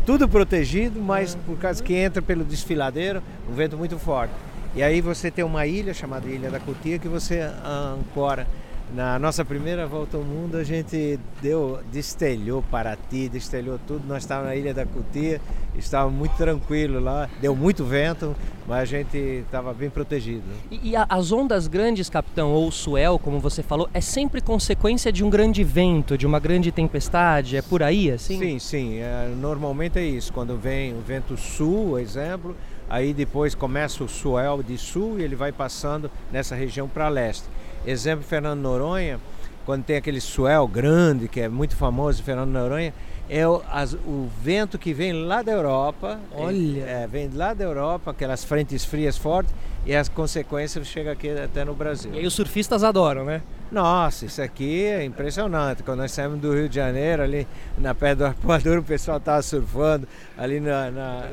tudo 0.05 0.29
protegido, 0.29 1.01
mas 1.01 1.35
por 1.35 1.57
causa 1.59 1.83
que 1.83 1.95
entra 1.95 2.21
pelo 2.21 2.45
desfiladeiro, 2.45 3.23
um 3.49 3.55
vento 3.55 3.77
muito 3.77 3.99
forte. 3.99 4.35
E 4.75 4.83
aí 4.83 5.01
você 5.01 5.31
tem 5.31 5.45
uma 5.45 5.67
ilha 5.67 5.93
chamada 5.93 6.27
Ilha 6.29 6.51
da 6.51 6.59
Cotia 6.59 6.99
que 6.99 7.09
você 7.09 7.41
ancora. 7.65 8.47
Na 8.95 9.19
nossa 9.19 9.43
primeira 9.43 9.87
volta 9.87 10.19
ao 10.19 10.23
mundo 10.23 10.57
a 10.59 10.65
gente 10.65 11.19
deu, 11.41 11.81
destelhou 11.91 12.63
Paraty, 12.63 13.27
destelhou 13.29 13.79
tudo. 13.87 14.07
Nós 14.07 14.23
estávamos 14.23 14.51
na 14.51 14.57
Ilha 14.57 14.75
da 14.75 14.85
Cotia, 14.85 15.41
estava 15.79 16.11
muito 16.11 16.37
tranquilo 16.37 17.01
lá, 17.01 17.27
deu 17.41 17.57
muito 17.57 17.87
vento, 17.87 18.37
mas 18.69 18.81
a 18.81 18.85
gente 18.85 19.17
estava 19.17 19.73
bem 19.73 19.89
protegido. 19.89 20.43
E, 20.71 20.91
e 20.91 20.97
a- 20.97 21.07
as 21.09 21.33
ondas 21.33 21.67
grandes, 21.67 22.11
capitão, 22.11 22.51
ou 22.53 22.71
swell, 22.71 23.19
como 23.19 23.41
você 23.41 23.63
falou, 23.63 23.89
é 23.95 24.01
sempre 24.03 24.43
consequência 24.43 25.11
de 25.11 25.25
um 25.25 25.31
grande 25.31 25.65
vento, 25.65 26.19
de 26.19 26.27
uma 26.27 26.39
grande 26.39 26.71
tempestade? 26.71 27.57
É 27.57 27.63
por 27.63 27.83
aí, 27.83 28.11
assim? 28.11 28.39
Sim, 28.39 28.59
sim. 28.59 28.99
é, 28.99 29.33
normalmente 29.41 29.99
é 29.99 30.05
isso. 30.05 30.31
Quando 30.35 30.55
vem 30.59 30.93
o 30.93 31.01
vento 31.01 31.35
sul, 31.39 31.99
exemplo, 31.99 32.55
aí 32.91 33.15
depois 33.15 33.55
começa 33.55 34.05
o 34.05 34.09
swell 34.09 34.63
de 34.63 34.77
sul 34.77 35.19
e 35.19 35.23
ele 35.23 35.35
vai 35.35 35.51
passando 35.51 36.11
nessa 36.31 36.55
região 36.55 36.87
para 36.87 37.09
leste. 37.09 37.45
Exemplo, 37.87 38.25
Fernando 38.25 38.61
Noronha, 38.61 39.19
quando 39.67 39.85
tem 39.85 39.97
aquele 39.97 40.21
swell 40.21 40.67
grande, 40.67 41.29
que 41.29 41.41
é 41.41 41.49
muito 41.49 41.77
famoso, 41.77 42.23
Fernando 42.23 42.51
Noronha, 42.51 42.93
é 43.29 43.47
o, 43.47 43.63
as- 43.71 43.95
o 43.95 44.29
vento 44.43 44.79
que 44.79 44.93
vem 44.93 45.13
lá 45.13 45.43
da 45.43 45.53
Europa. 45.53 46.19
Olha! 46.33 46.83
É, 46.85 47.07
vem 47.07 47.29
lá 47.33 47.55
da 47.55 47.65
Europa, 47.65 48.11
aquelas 48.11 48.45
frentes 48.45 48.85
frias 48.85 49.17
fortes, 49.17 49.55
e 49.85 49.95
as 49.95 50.09
consequências 50.09 50.87
chegam 50.87 51.13
aqui 51.13 51.29
até 51.31 51.65
no 51.65 51.75
Brasil. 51.75 52.13
E 52.15 52.19
aí 52.21 52.27
os 52.27 52.35
surfistas 52.35 52.85
adoram, 52.85 53.25
né? 53.25 53.43
Nossa, 53.71 54.27
isso 54.27 54.41
aqui 54.43 54.85
é 54.85 55.03
impressionante. 55.05 55.83
Quando 55.83 56.01
nós 56.01 56.13
saímos 56.13 56.39
do 56.41 56.55
Rio 56.55 56.69
de 56.69 56.75
Janeiro, 56.77 57.23
ali 57.23 57.47
na 57.79 57.95
Pedra 57.95 58.15
do 58.17 58.25
Arpoador, 58.27 58.79
o 58.79 58.83
pessoal 58.83 59.17
estava 59.17 59.41
surfando, 59.43 60.07
ali 60.37 60.61
na, 60.61 60.91
na- 60.91 61.25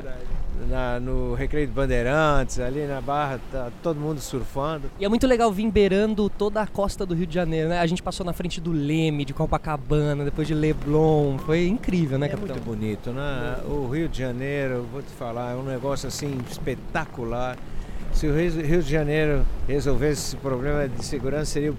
na- 0.68 1.00
no 1.00 1.34
Recreio 1.34 1.66
de 1.66 1.72
Bandeirantes, 1.72 2.58
ali 2.58 2.86
na 2.86 3.00
Barra, 3.00 3.38
tá 3.52 3.70
todo 3.82 4.00
mundo 4.00 4.20
surfando. 4.20 4.90
E 4.98 5.04
é 5.04 5.08
muito 5.08 5.26
legal 5.26 5.52
vir 5.52 5.70
beirando 5.70 6.28
toda 6.30 6.62
a 6.62 6.66
costa 6.66 7.04
do 7.06 7.14
Rio 7.14 7.26
de 7.26 7.34
Janeiro, 7.34 7.68
né? 7.68 7.78
A 7.78 7.86
gente 7.86 8.02
passou 8.02 8.24
na 8.24 8.32
frente 8.32 8.58
do 8.60 8.72
Leme, 8.72 9.24
de 9.26 9.34
Copacabana, 9.34 10.24
depois 10.24 10.48
de 10.48 10.54
Leblon. 10.54 11.36
Foi 11.38 11.66
incrível, 11.66 12.18
né, 12.18 12.26
É 12.26 12.28
capitão? 12.30 12.56
muito 12.56 12.64
bonito, 12.66 13.10
né? 13.10 13.58
O 13.66 13.86
Rio 13.88 14.08
de 14.08 14.18
Janeiro, 14.18 14.86
vou 14.90 15.02
te 15.02 15.10
falar, 15.12 15.52
é 15.52 15.56
um 15.56 15.62
negócio 15.64 16.08
assim 16.08 16.38
espetacular. 16.50 17.56
Se 18.12 18.26
o 18.26 18.34
Rio 18.34 18.82
de 18.82 18.90
Janeiro 18.90 19.46
resolvesse 19.66 20.28
esse 20.28 20.36
problema 20.36 20.88
de 20.88 21.04
segurança, 21.04 21.46
seria 21.46 21.72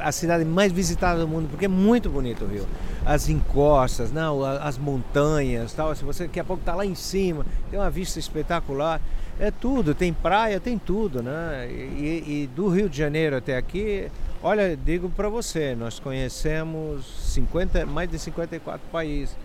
a 0.00 0.10
cidade 0.10 0.44
mais 0.44 0.72
visitada 0.72 1.20
do 1.20 1.28
mundo, 1.28 1.48
porque 1.50 1.66
é 1.66 1.68
muito 1.68 2.08
bonito 2.08 2.44
o 2.44 2.48
Rio. 2.48 2.66
As 3.04 3.28
encostas, 3.28 4.10
não, 4.10 4.42
as 4.42 4.78
montanhas, 4.78 5.72
tal. 5.72 5.94
Se 5.94 6.04
você 6.04 6.24
daqui 6.24 6.40
a 6.40 6.44
pouco 6.44 6.60
está 6.60 6.74
lá 6.74 6.86
em 6.86 6.94
cima, 6.94 7.44
tem 7.70 7.78
uma 7.78 7.90
vista 7.90 8.18
espetacular. 8.18 9.00
É 9.38 9.50
tudo, 9.50 9.94
tem 9.94 10.14
praia, 10.14 10.58
tem 10.58 10.78
tudo, 10.78 11.22
né? 11.22 11.68
E, 11.70 12.44
e 12.44 12.50
do 12.54 12.68
Rio 12.68 12.88
de 12.88 12.96
Janeiro 12.96 13.36
até 13.36 13.56
aqui, 13.58 14.10
olha, 14.42 14.74
digo 14.76 15.10
para 15.10 15.28
você, 15.28 15.74
nós 15.74 16.00
conhecemos 16.00 17.04
50, 17.34 17.84
mais 17.84 18.10
de 18.10 18.18
54 18.18 18.80
países. 18.90 19.36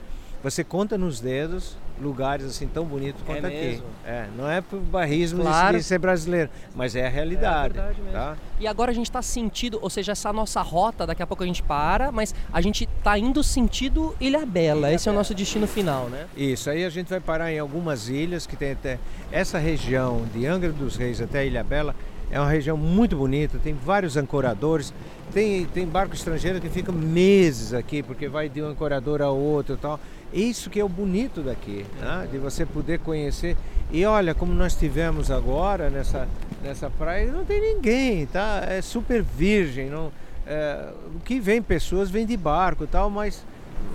Você 0.44 0.64
conta 0.64 0.98
nos 0.98 1.20
dedos 1.20 1.78
lugares 2.02 2.46
assim 2.48 2.68
tão 2.68 2.84
bonitos 2.84 3.22
quanto 3.24 3.46
aqui. 3.46 3.56
mesmo? 3.56 3.86
É, 4.04 4.26
não 4.36 4.50
é 4.50 4.60
por 4.60 4.80
barrismo 4.80 5.44
Claro. 5.44 5.78
de 5.78 5.84
ser 5.84 6.00
brasileiro, 6.00 6.50
mas 6.74 6.96
é 6.96 7.06
a 7.06 7.10
realidade. 7.10 7.78
É 7.78 7.82
verdade 7.82 8.02
mesmo. 8.02 8.12
tá? 8.18 8.36
E 8.60 8.66
agora 8.66 8.90
a 8.90 8.94
gente 8.94 9.06
está 9.06 9.22
sentindo, 9.22 9.78
ou 9.80 9.88
seja, 9.90 10.14
essa 10.14 10.34
nossa 10.34 10.62
rota, 10.64 11.06
daqui 11.06 11.22
a 11.22 11.28
pouco 11.28 11.44
a 11.44 11.46
gente 11.46 11.62
para, 11.62 12.12
mas 12.12 12.34
a 12.52 12.60
gente 12.60 12.88
tá 13.04 13.20
indo 13.20 13.44
sentido 13.44 14.16
Ilha 14.20 14.44
Bela. 14.48 14.92
Esse 14.92 15.08
é 15.10 15.12
o 15.12 15.16
nosso 15.16 15.36
destino 15.36 15.68
final, 15.68 16.10
né? 16.10 16.26
Isso, 16.36 16.72
aí 16.72 16.84
a 16.84 16.90
gente 16.90 17.08
vai 17.08 17.20
parar 17.20 17.52
em 17.52 17.60
algumas 17.60 18.10
ilhas 18.10 18.48
que 18.48 18.56
tem 18.56 18.72
até 18.72 18.98
essa 19.32 19.60
região 19.60 20.26
de 20.34 20.48
Angra 20.48 20.72
dos 20.72 20.96
Reis 20.96 21.22
até 21.22 21.46
Ilha 21.46 21.64
Bela. 21.64 21.96
É 22.32 22.40
uma 22.40 22.50
região 22.50 22.78
muito 22.78 23.16
bonita, 23.18 23.60
tem 23.62 23.74
vários 23.74 24.16
ancoradores, 24.16 24.94
tem, 25.34 25.66
tem 25.66 25.86
barco 25.86 26.16
estrangeiro 26.16 26.62
que 26.62 26.70
fica 26.70 26.92
meses 26.92 27.74
aqui, 27.74 28.02
porque 28.02 28.28
vai 28.28 28.48
de 28.48 28.62
um 28.62 28.68
ancorador 28.68 29.22
a 29.22 29.30
outro 29.30 29.76
e 29.76 29.78
tal. 29.78 30.00
Isso 30.34 30.70
que 30.70 30.80
é 30.80 30.84
o 30.84 30.90
bonito 30.90 31.42
daqui, 31.42 31.86
né? 32.00 32.28
de 32.32 32.38
você 32.38 32.66
poder 32.66 33.00
conhecer. 33.00 33.58
E 33.92 34.06
olha, 34.06 34.34
como 34.34 34.54
nós 34.54 34.74
tivemos 34.76 35.30
agora 35.30 35.90
nessa, 35.90 36.28
nessa 36.64 36.90
praia, 36.90 37.30
não 37.32 37.44
tem 37.44 37.60
ninguém, 37.60 38.26
tá? 38.26 38.64
É 38.66 38.82
super 38.82 39.22
virgem. 39.22 39.90
Não, 39.90 40.10
é, 40.48 40.94
o 41.14 41.20
que 41.20 41.40
vem 41.40 41.62
pessoas 41.62 42.10
vem 42.10 42.26
de 42.26 42.38
barco 42.38 42.86
e 42.86 42.88
tal, 42.88 43.10
mas, 43.10 43.46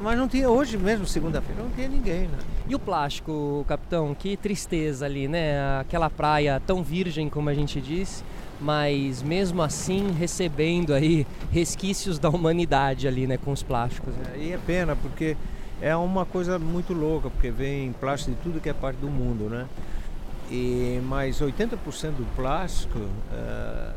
mas 0.03 0.19
não 0.19 0.29
tinha, 0.29 0.49
hoje 0.49 0.77
mesmo, 0.77 1.07
segunda-feira, 1.07 1.63
não 1.63 1.71
tinha 1.71 1.89
ninguém. 1.89 2.23
Né? 2.23 2.39
E 2.69 2.75
o 2.75 2.79
plástico, 2.79 3.65
capitão? 3.69 4.15
Que 4.15 4.37
tristeza 4.37 5.07
ali, 5.07 5.29
né? 5.29 5.79
Aquela 5.81 6.11
praia 6.11 6.61
tão 6.67 6.83
virgem 6.83 7.29
como 7.29 7.49
a 7.49 7.55
gente 7.55 7.81
disse, 7.81 8.23
mas 8.61 9.23
mesmo 9.23 9.63
assim 9.63 10.13
recebendo 10.13 10.93
aí 10.95 11.27
resquícios 11.51 12.19
da 12.19 12.29
humanidade 12.29 13.07
ali, 13.07 13.27
né? 13.27 13.37
Com 13.37 13.53
os 13.53 13.63
plásticos. 13.63 14.15
né? 14.15 14.37
E 14.37 14.53
é 14.53 14.59
pena, 14.59 14.97
porque 14.97 15.37
é 15.81 15.95
uma 15.95 16.25
coisa 16.25 16.59
muito 16.59 16.93
louca, 16.93 17.31
porque 17.31 17.51
vem 17.51 17.93
plástico 17.93 18.33
de 18.33 18.43
tudo 18.43 18.61
que 18.61 18.69
é 18.69 18.73
parte 18.73 18.97
do 18.97 19.09
mundo, 19.09 19.49
né? 19.49 19.67
E, 20.51 21.01
mas 21.05 21.41
80% 21.41 21.77
do 22.13 22.37
plástico 22.37 23.01
eh, 23.33 23.93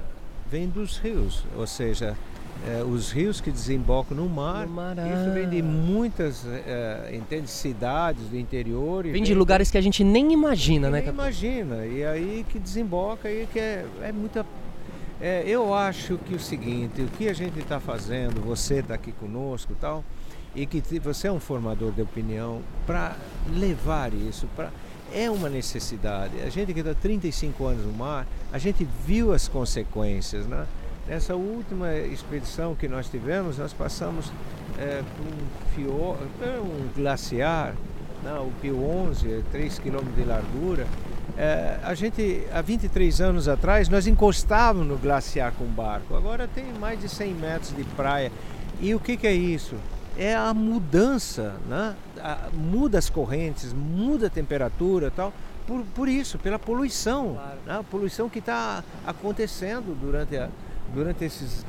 vem 0.50 0.68
dos 0.68 0.98
rios, 0.98 1.46
ou 1.56 1.68
seja, 1.68 2.18
eh, 2.68 2.84
os 2.84 3.12
rios 3.12 3.40
que 3.40 3.52
desembocam 3.52 4.16
no 4.16 4.28
mar. 4.28 4.68
No 4.68 4.74
mar, 4.74 4.96
Isso 4.98 5.34
vem 5.34 5.50
de 5.50 5.60
ah. 5.60 5.64
muitas 5.64 6.46
eh, 6.46 7.12
entende, 7.14 7.50
cidades 7.50 8.24
do 8.28 8.38
interior. 8.38 9.06
e 9.06 9.12
Vem 9.12 9.24
de 9.24 9.34
lugares 9.34 9.72
que 9.72 9.78
a 9.78 9.82
gente 9.82 10.04
nem 10.04 10.34
imagina, 10.34 10.88
que 10.88 10.94
né, 10.94 11.02
nem 11.02 11.10
imagina. 11.10 11.86
E 11.86 12.04
aí 12.04 12.46
que 12.50 12.60
desemboca 12.60 13.28
aí 13.28 13.48
que 13.52 13.60
é, 13.60 13.86
é 14.02 14.12
muita. 14.12 14.46
é, 15.22 15.44
eu 15.46 15.74
acho 15.74 16.18
que 16.18 16.36
o 16.36 16.40
seguinte, 16.40 17.02
o 17.02 17.08
que 17.08 17.30
a 17.30 17.34
gente 17.34 17.60
está 17.60 17.80
fazendo, 17.80 18.42
você 18.42 18.80
está 18.80 18.96
aqui 18.96 19.12
conosco 19.14 19.72
e 19.72 19.76
tal, 19.76 20.04
e 20.56 20.66
que 20.66 20.82
você 21.00 21.28
é 21.28 21.32
um 21.32 21.40
formador 21.40 21.92
de 21.92 22.02
opinião 22.02 22.62
para 22.86 23.16
levar 23.56 24.14
isso 24.14 24.48
para 24.56 24.70
é 25.14 25.30
uma 25.30 25.50
necessidade. 25.50 26.40
A 26.42 26.50
gente 26.50 26.74
que 26.74 26.82
está 26.82 26.94
35 26.94 27.66
anos 27.66 27.86
no 27.86 27.94
mar, 27.94 28.28
a 28.52 28.58
gente 28.58 28.88
viu 29.06 29.34
as 29.34 29.48
consequências, 29.48 30.46
né? 30.46 30.68
Nessa 31.10 31.36
última 31.36 31.96
expedição 31.96 32.76
que 32.76 32.88
nós 32.88 33.10
tivemos, 33.10 33.58
nós 33.58 33.74
passamos 33.74 34.32
é, 34.78 35.02
por 35.18 35.26
um, 35.26 35.74
fio, 35.74 36.18
é, 36.40 36.60
um 36.60 36.88
glaciar, 36.96 37.74
não, 38.24 38.44
o 38.48 38.52
Pio 38.62 38.80
11, 38.86 39.44
3 39.52 39.80
km 39.80 40.04
de 40.16 40.24
largura. 40.24 40.86
É, 41.36 41.80
a 41.82 41.96
gente, 41.96 42.46
há 42.54 42.62
23 42.62 43.22
anos 43.22 43.48
atrás, 43.48 43.90
nós 43.90 44.06
encostávamos 44.06 44.88
no 44.88 44.98
glaciar 44.98 45.52
com 45.54 45.66
barco. 45.66 46.16
Agora 46.16 46.48
tem 46.48 46.66
mais 46.80 47.00
de 47.00 47.10
100 47.10 47.34
metros 47.34 47.76
de 47.76 47.84
praia. 47.84 48.32
E 48.80 48.94
o 48.94 49.00
que, 49.00 49.18
que 49.18 49.26
é 49.26 49.34
isso? 49.34 49.76
É 50.16 50.36
a 50.36 50.54
mudança, 50.54 51.56
né? 51.68 51.96
A- 52.22 52.50
muda 52.54 53.00
as 53.00 53.10
correntes, 53.10 53.74
muda 53.74 54.28
a 54.28 54.30
temperatura 54.30 55.08
e 55.08 55.12
tal. 55.12 55.34
Por, 55.66 55.84
por 55.96 56.08
isso, 56.10 56.38
pela 56.38 56.60
poluição. 56.60 57.40
né? 57.66 57.78
A 57.80 57.84
poluição 57.84 58.30
que 58.30 58.40
está 58.40 58.84
acontecendo 59.08 59.98
durante, 60.00 60.36
a, 60.36 60.50
durante 60.94 61.24
esses 61.24 61.66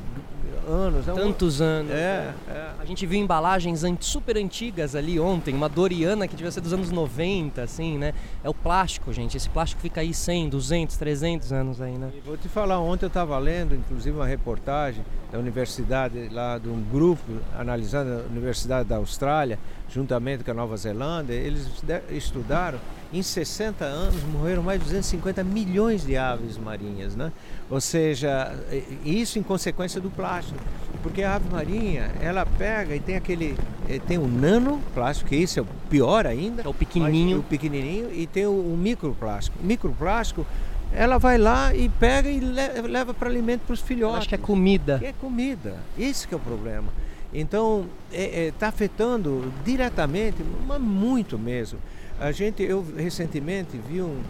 anos. 0.67 1.05
né? 1.05 1.13
Tantos 1.13 1.61
anos. 1.61 1.91
É, 1.91 1.95
né? 1.95 2.35
é. 2.49 2.71
A 2.79 2.85
gente 2.85 3.05
viu 3.05 3.19
embalagens 3.19 3.83
super 3.99 4.37
antigas 4.37 4.95
ali 4.95 5.19
ontem, 5.19 5.53
uma 5.53 5.69
Doriana 5.69 6.27
que 6.27 6.35
devia 6.35 6.51
ser 6.51 6.61
dos 6.61 6.73
anos 6.73 6.91
90, 6.91 7.61
assim, 7.61 7.97
né? 7.97 8.13
É 8.43 8.49
o 8.49 8.53
plástico, 8.53 9.11
gente. 9.13 9.37
Esse 9.37 9.49
plástico 9.49 9.81
fica 9.81 10.01
aí 10.01 10.13
100, 10.13 10.49
200, 10.49 10.97
300 10.97 11.53
anos 11.53 11.81
aí, 11.81 11.97
né? 11.97 12.11
E 12.15 12.19
Vou 12.21 12.37
te 12.37 12.47
falar, 12.47 12.79
ontem 12.79 13.05
eu 13.05 13.07
estava 13.07 13.37
lendo, 13.37 13.75
inclusive, 13.75 14.15
uma 14.15 14.27
reportagem 14.27 15.03
da 15.31 15.39
universidade, 15.39 16.29
lá 16.29 16.57
de 16.57 16.69
um 16.69 16.81
grupo 16.81 17.31
analisando 17.57 18.23
a 18.23 18.31
Universidade 18.31 18.87
da 18.87 18.97
Austrália, 18.97 19.57
juntamente 19.89 20.43
com 20.43 20.51
a 20.51 20.53
Nova 20.53 20.75
Zelândia, 20.77 21.33
eles 21.33 21.67
estudaram, 22.09 22.79
em 23.13 23.21
60 23.21 23.83
anos 23.83 24.23
morreram 24.23 24.63
mais 24.63 24.79
de 24.79 24.85
250 24.85 25.43
milhões 25.43 26.05
de 26.05 26.15
aves 26.15 26.57
marinhas, 26.57 27.15
né? 27.15 27.31
Ou 27.69 27.81
seja, 27.81 28.55
isso 29.03 29.37
em 29.37 29.43
consequência 29.43 29.99
do 29.99 30.09
plástico, 30.09 30.57
porque 31.03 31.21
a 31.23 31.35
ave 31.35 31.49
marinha, 31.49 32.11
ela 32.21 32.45
pega 32.45 32.95
e 32.95 32.99
tem 32.99 33.15
aquele, 33.17 33.57
eh, 33.89 33.99
tem 34.07 34.17
o 34.17 34.27
nano 34.27 34.81
plástico, 34.93 35.29
que 35.29 35.35
isso 35.35 35.59
é 35.59 35.61
o 35.61 35.67
pior 35.89 36.25
ainda, 36.25 36.61
É 36.63 36.67
o 36.67 36.73
pequenininho. 36.73 37.39
o 37.39 37.43
pequenininho 37.43 38.13
e 38.13 38.25
tem 38.27 38.45
o, 38.45 38.51
o 38.51 38.77
microplástico. 38.77 39.57
O 39.61 39.65
microplástico, 39.65 40.45
ela 40.93 41.17
vai 41.17 41.37
lá 41.37 41.73
e 41.75 41.89
pega 41.89 42.29
e 42.29 42.39
le- 42.39 42.81
leva 42.87 43.13
para 43.13 43.29
alimento 43.29 43.61
para 43.65 43.73
os 43.73 43.81
filhotes. 43.81 44.19
acho 44.19 44.29
que 44.29 44.35
é 44.35 44.37
comida. 44.37 44.99
Que 44.99 45.05
é 45.07 45.13
comida. 45.13 45.75
Esse 45.97 46.27
que 46.27 46.33
é 46.33 46.37
o 46.37 46.39
problema. 46.39 46.89
Então, 47.33 47.85
está 48.11 48.67
afetando 48.67 49.51
diretamente, 49.65 50.37
mas 50.67 50.79
muito 50.81 51.39
mesmo. 51.39 51.79
A 52.21 52.31
gente, 52.31 52.61
eu 52.61 52.85
recentemente 52.95 53.79
vi 53.89 53.99
um- 53.99 54.21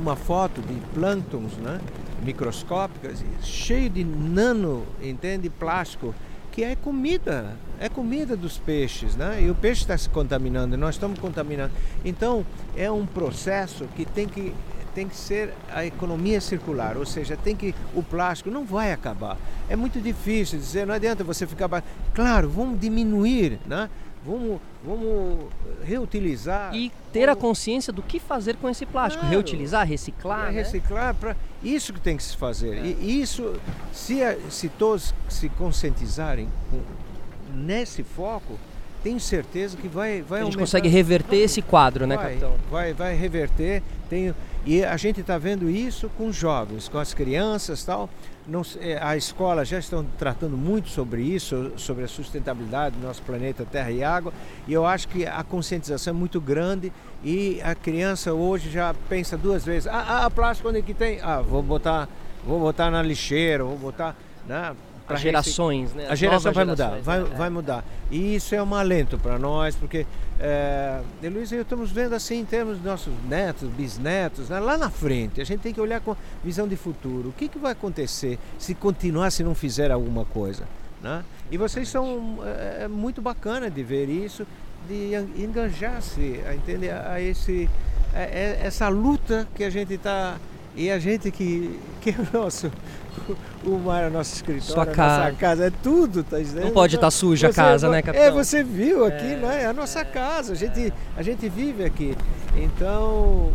uma 0.00 0.16
foto 0.16 0.60
de 0.60 0.74
plânctons, 0.92 1.52
né, 1.52 1.80
microscópicas, 2.20 3.24
cheio 3.40 3.88
de 3.88 4.02
nano, 4.02 4.84
entende, 5.00 5.48
plástico 5.48 6.12
que 6.50 6.64
é 6.64 6.74
comida, 6.74 7.56
é 7.78 7.88
comida 7.88 8.36
dos 8.36 8.58
peixes, 8.58 9.14
né? 9.14 9.40
E 9.40 9.48
o 9.48 9.54
peixe 9.54 9.82
está 9.82 9.96
se 9.96 10.08
contaminando, 10.08 10.76
nós 10.76 10.96
estamos 10.96 11.18
contaminando. 11.20 11.72
Então 12.04 12.44
é 12.76 12.90
um 12.90 13.06
processo 13.06 13.86
que 13.94 14.04
tem 14.04 14.26
que 14.28 14.52
tem 14.94 15.08
que 15.08 15.16
ser 15.16 15.54
a 15.72 15.86
economia 15.86 16.38
circular, 16.38 16.98
ou 16.98 17.06
seja, 17.06 17.34
tem 17.34 17.56
que 17.56 17.74
o 17.94 18.02
plástico 18.02 18.50
não 18.50 18.66
vai 18.66 18.92
acabar. 18.92 19.38
É 19.70 19.74
muito 19.74 19.98
difícil 19.98 20.58
dizer, 20.58 20.86
não 20.86 20.94
adianta 20.94 21.24
você 21.24 21.46
ficar, 21.46 21.82
claro, 22.12 22.50
vamos 22.50 22.78
diminuir, 22.78 23.58
né? 23.66 23.88
Vamos, 24.24 24.60
vamos 24.84 25.48
reutilizar. 25.84 26.74
E 26.74 26.92
ter 27.12 27.28
a 27.28 27.34
consciência 27.34 27.92
do 27.92 28.02
que 28.02 28.20
fazer 28.20 28.56
com 28.56 28.68
esse 28.68 28.86
plástico. 28.86 29.20
Claro. 29.20 29.34
Reutilizar, 29.34 29.86
reciclar. 29.86 30.48
É, 30.48 30.52
né? 30.52 30.62
Reciclar, 30.62 31.14
para 31.14 31.36
isso 31.62 31.92
que 31.92 32.00
tem 32.00 32.16
que 32.16 32.22
se 32.22 32.36
fazer. 32.36 32.78
É. 32.78 32.86
E 32.86 33.20
isso, 33.20 33.54
se, 33.92 34.20
se 34.48 34.68
todos 34.68 35.12
se 35.28 35.48
conscientizarem 35.48 36.48
nesse 37.52 38.02
foco, 38.02 38.58
tenho 39.02 39.18
certeza 39.18 39.76
que 39.76 39.88
vai, 39.88 40.22
vai 40.22 40.42
A 40.42 40.44
gente 40.44 40.56
consegue 40.56 40.88
reverter 40.88 41.36
esse 41.36 41.60
quadro, 41.60 42.06
né, 42.06 42.16
vai, 42.16 42.26
capitão? 42.26 42.54
Vai, 42.70 42.92
vai 42.92 43.14
reverter. 43.14 43.82
Tenho, 44.08 44.34
e 44.64 44.84
a 44.84 44.96
gente 44.96 45.20
está 45.20 45.38
vendo 45.38 45.68
isso 45.68 46.08
com 46.16 46.28
os 46.28 46.36
jovens, 46.36 46.88
com 46.88 46.98
as 46.98 47.12
crianças 47.12 47.84
tal. 47.84 48.08
Não, 48.46 48.62
é, 48.80 48.98
a 49.00 49.16
escola 49.16 49.64
já 49.64 49.78
estão 49.78 50.04
tratando 50.18 50.56
muito 50.56 50.88
sobre 50.88 51.22
isso, 51.22 51.72
sobre 51.76 52.04
a 52.04 52.08
sustentabilidade 52.08 52.96
do 52.96 53.06
nosso 53.06 53.22
planeta 53.22 53.64
Terra 53.64 53.90
e 53.90 54.04
Água. 54.04 54.32
E 54.66 54.72
eu 54.72 54.86
acho 54.86 55.08
que 55.08 55.26
a 55.26 55.42
conscientização 55.42 56.12
é 56.12 56.16
muito 56.16 56.40
grande 56.40 56.92
e 57.24 57.60
a 57.62 57.74
criança 57.74 58.32
hoje 58.32 58.70
já 58.70 58.94
pensa 59.08 59.36
duas 59.36 59.64
vezes. 59.64 59.88
Ah, 59.88 60.24
ah 60.24 60.30
plástico 60.30 60.68
onde 60.68 60.78
é 60.78 60.82
que 60.82 60.94
tem? 60.94 61.20
Ah, 61.22 61.40
vou 61.40 61.62
botar, 61.62 62.08
vou 62.44 62.60
botar 62.60 62.90
na 62.90 63.02
lixeira, 63.02 63.64
vou 63.64 63.76
botar, 63.76 64.16
né? 64.46 64.74
As 65.14 65.20
gerações, 65.20 65.92
né? 65.94 66.06
A 66.08 66.14
geração 66.14 66.52
vai 66.52 66.64
mudar, 66.64 66.98
vai, 67.02 67.20
é. 67.20 67.24
vai 67.24 67.50
mudar. 67.50 67.84
E 68.10 68.34
isso 68.34 68.54
é 68.54 68.62
um 68.62 68.74
alento 68.74 69.18
para 69.18 69.38
nós, 69.38 69.74
porque 69.74 70.06
é, 70.38 71.00
Luiz 71.22 71.52
e 71.52 71.56
eu 71.56 71.62
estamos 71.62 71.90
vendo 71.90 72.14
assim 72.14 72.40
em 72.40 72.44
termos 72.44 72.76
dos 72.76 72.84
nossos 72.84 73.12
netos, 73.28 73.68
bisnetos, 73.68 74.48
né? 74.48 74.58
lá 74.58 74.76
na 74.76 74.90
frente. 74.90 75.40
A 75.40 75.44
gente 75.44 75.60
tem 75.60 75.72
que 75.72 75.80
olhar 75.80 76.00
com 76.00 76.16
visão 76.44 76.66
de 76.66 76.76
futuro. 76.76 77.28
O 77.28 77.32
que, 77.32 77.48
que 77.48 77.58
vai 77.58 77.72
acontecer 77.72 78.38
se 78.58 78.74
continuar, 78.74 79.30
se 79.30 79.44
não 79.44 79.54
fizer 79.54 79.90
alguma 79.90 80.24
coisa? 80.24 80.64
Né? 81.00 81.24
E 81.50 81.56
vocês 81.56 81.88
são 81.88 82.38
é, 82.44 82.84
é 82.84 82.88
muito 82.88 83.22
bacana 83.22 83.70
de 83.70 83.82
ver 83.82 84.08
isso, 84.08 84.46
de 84.88 85.14
enganjar-se, 85.42 86.40
a 86.46 86.54
entender 86.54 86.90
a 86.90 87.20
esse, 87.20 87.68
a, 88.14 88.18
a, 88.18 88.22
é, 88.22 88.60
essa 88.64 88.88
luta 88.88 89.46
que 89.54 89.62
a 89.62 89.70
gente 89.70 89.94
está 89.94 90.38
e 90.74 90.90
a 90.90 90.98
gente 90.98 91.30
que, 91.30 91.78
que 92.00 92.10
é 92.10 92.14
o 92.14 92.26
nosso, 92.32 92.70
o 93.64 93.78
mar, 93.78 94.04
é 94.04 94.10
nosso 94.10 94.34
escritório, 94.34 94.72
Sua 94.72 94.86
casa. 94.86 95.24
nossa 95.24 95.36
casa, 95.36 95.66
é 95.66 95.72
tudo, 95.82 96.24
tá 96.24 96.38
dizendo? 96.38 96.64
Não 96.64 96.70
pode 96.72 96.94
estar 96.94 97.06
tá 97.06 97.10
suja 97.10 97.48
a 97.48 97.52
casa, 97.52 97.88
né, 97.88 98.02
capitão? 98.02 98.26
É, 98.26 98.30
você 98.30 98.62
viu 98.62 99.04
aqui, 99.04 99.32
é, 99.32 99.36
né? 99.36 99.62
É 99.62 99.66
a 99.66 99.72
nossa 99.72 100.00
é, 100.00 100.04
casa, 100.04 100.52
a 100.52 100.56
gente, 100.56 100.92
a 101.16 101.22
gente 101.22 101.48
vive 101.48 101.84
aqui. 101.84 102.16
Então, 102.56 103.52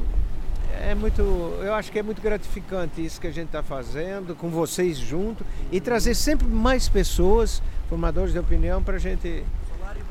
é 0.82 0.96
muito, 0.96 1.22
eu 1.22 1.74
acho 1.74 1.92
que 1.92 2.00
é 2.00 2.04
muito 2.04 2.22
gratificante 2.22 3.04
isso 3.04 3.20
que 3.20 3.28
a 3.28 3.32
gente 3.32 3.48
está 3.48 3.64
fazendo, 3.64 4.36
com 4.36 4.50
vocês 4.50 4.98
junto, 4.98 5.46
e 5.72 5.80
trazer 5.80 6.16
sempre 6.16 6.48
mais 6.48 6.88
pessoas, 6.88 7.62
formadores 7.90 8.34
de 8.34 8.40
opinião, 8.40 8.82
para 8.82 8.96
a 8.96 9.00
gente 9.00 9.44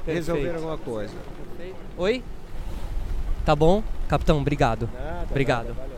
resolver 0.07 0.43
Perfeito. 0.43 0.57
alguma 0.57 0.79
coisa. 0.79 1.15
Perfeito. 1.57 1.77
Oi? 1.97 2.23
Tá 3.45 3.55
bom? 3.55 3.83
Capitão, 4.09 4.41
obrigado. 4.41 4.89
Nada, 4.93 5.27
obrigado. 5.31 5.69
Nada, 5.69 5.96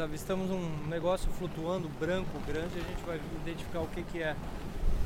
avistamos 0.00 0.50
um 0.50 0.88
negócio 0.88 1.30
flutuando 1.32 1.88
branco, 2.00 2.30
grande, 2.46 2.78
a 2.78 2.82
gente 2.82 3.04
vai 3.06 3.20
identificar 3.42 3.80
o 3.80 3.86
que, 3.86 4.02
que 4.02 4.22
é. 4.22 4.34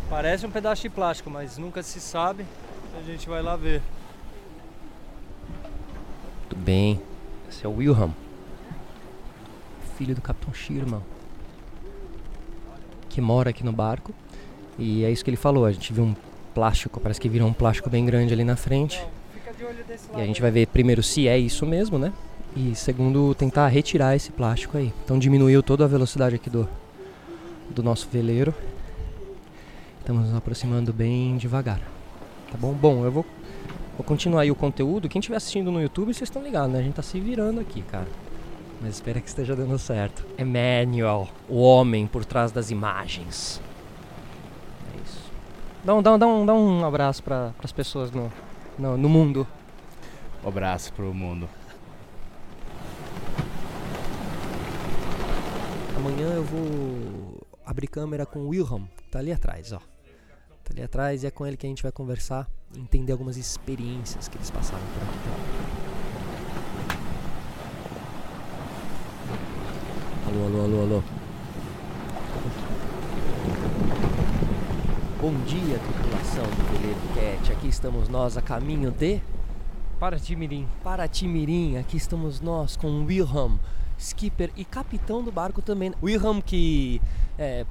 Parece 0.09 0.47
um 0.47 0.51
pedaço 0.51 0.83
de 0.83 0.89
plástico, 0.89 1.31
mas 1.31 1.59
nunca 1.59 1.83
se 1.83 2.01
sabe. 2.01 2.47
A 2.99 3.03
gente 3.03 3.29
vai 3.29 3.43
lá 3.43 3.57
ver. 3.57 3.83
Muito 6.41 6.57
bem. 6.57 7.01
Esse 7.49 7.67
é 7.67 7.69
o 7.69 7.77
Wilhelm, 7.77 8.11
filho 9.97 10.15
do 10.15 10.21
Capitão 10.21 10.53
Sherman, 10.53 11.03
que 13.09 13.21
mora 13.21 13.51
aqui 13.51 13.65
no 13.65 13.73
barco. 13.73 14.15
E 14.79 15.05
é 15.05 15.11
isso 15.11 15.25
que 15.25 15.31
ele 15.31 15.37
falou. 15.37 15.65
A 15.65 15.73
gente 15.73 15.93
viu 15.93 16.05
um 16.05 16.17
plástico, 16.55 17.01
parece 17.01 17.21
que 17.21 17.29
virou 17.29 17.49
um 17.49 17.53
plástico 17.53 17.91
bem 17.91 18.05
grande 18.05 18.33
ali 18.33 18.45
na 18.45 18.57
frente. 18.57 19.05
E 20.17 20.21
a 20.21 20.27
gente 20.27 20.41
vai 20.41 20.51
ver 20.51 20.67
primeiro 20.67 21.03
se 21.03 21.27
é 21.29 21.39
isso 21.39 21.67
mesmo, 21.67 21.99
né? 21.99 22.13
E 22.57 22.75
segundo, 22.77 23.35
tentar 23.35 23.67
retirar 23.67 24.15
esse 24.15 24.31
plástico 24.31 24.79
aí. 24.79 24.93
Então 25.05 25.19
diminuiu 25.19 25.63
toda 25.63 25.85
a 25.85 25.89
velocidade 25.89 26.37
aqui 26.37 26.49
do, 26.49 26.69
do 27.71 27.83
nosso 27.83 28.09
veleiro. 28.09 28.55
Estamos 29.99 30.27
nos 30.27 30.37
aproximando 30.37 30.93
bem 30.93 31.37
devagar. 31.37 31.81
Tá 32.53 32.57
bom? 32.57 32.73
Bom, 32.73 33.05
eu 33.05 33.11
vou, 33.11 33.27
vou 33.97 34.05
continuar 34.05 34.43
aí 34.43 34.51
o 34.53 34.55
conteúdo. 34.55 35.09
Quem 35.09 35.19
estiver 35.19 35.37
assistindo 35.37 35.73
no 35.73 35.83
YouTube, 35.83 36.15
vocês 36.15 36.29
estão 36.29 36.43
ligados, 36.43 36.71
né? 36.71 36.79
A 36.79 36.83
gente 36.83 36.95
tá 36.95 37.03
se 37.03 37.19
virando 37.19 37.59
aqui, 37.59 37.83
cara. 37.83 38.07
Mas 38.81 38.95
espero 38.95 39.21
que 39.21 39.29
esteja 39.29 39.57
dando 39.57 39.77
certo. 39.77 40.25
Emmanuel, 40.39 41.27
o 41.49 41.61
homem 41.61 42.07
por 42.07 42.25
trás 42.25 42.53
das 42.53 42.71
imagens. 42.71 43.61
É 44.93 45.03
isso. 45.03 45.33
Dá 45.83 45.95
um, 45.95 46.03
dá 46.03 46.13
um, 46.13 46.19
dá 46.19 46.27
um, 46.27 46.47
dá 46.47 46.55
um 46.55 46.85
abraço 46.85 47.21
para 47.21 47.53
as 47.65 47.73
pessoas 47.73 48.13
no, 48.13 48.31
no, 48.79 48.97
no 48.97 49.09
mundo. 49.09 49.45
Um 50.45 50.49
abraço 50.49 50.93
pro 50.93 51.13
mundo. 51.13 51.49
Amanhã 56.05 56.35
eu 56.35 56.45
vou 56.45 57.41
abrir 57.65 57.87
câmera 57.87 58.27
com 58.27 58.41
o 58.41 58.49
Wilhelm, 58.49 58.85
tá 59.11 59.21
ali 59.21 59.33
atrás, 59.33 59.73
ó. 59.73 59.79
Tá 59.79 60.73
ali 60.73 60.83
atrás 60.83 61.23
e 61.23 61.27
é 61.27 61.31
com 61.31 61.47
ele 61.47 61.57
que 61.57 61.65
a 61.65 61.69
gente 61.71 61.83
vai 61.83 61.91
conversar, 61.91 62.47
entender 62.77 63.11
algumas 63.11 63.39
experiências 63.39 64.29
que 64.29 64.37
eles 64.37 64.51
passaram 64.51 64.85
por 64.85 65.03
aqui. 65.03 65.19
Alô, 70.29 70.45
alô, 70.45 70.65
alô, 70.65 70.83
alô. 70.83 71.03
Bom 75.23 75.33
dia, 75.47 75.79
tripulação 75.79 76.45
do 76.45 76.65
Veleiro 76.71 77.01
Cat. 77.15 77.51
Aqui 77.51 77.69
estamos 77.69 78.11
nós 78.11 78.37
a 78.37 78.43
caminho 78.43 78.91
de 78.91 79.23
Paratimirim. 79.99 81.79
Aqui 81.79 81.97
estamos 81.97 82.43
nós 82.43 82.77
com 82.77 82.89
o 82.89 83.07
Wilhelm 83.07 83.57
skipper 83.99 84.51
e 84.57 84.65
capitão 84.65 85.23
do 85.23 85.31
barco 85.31 85.63
também. 85.63 85.93
Wilhelm 86.03 86.41
que, 86.41 87.01
é, 87.39 87.65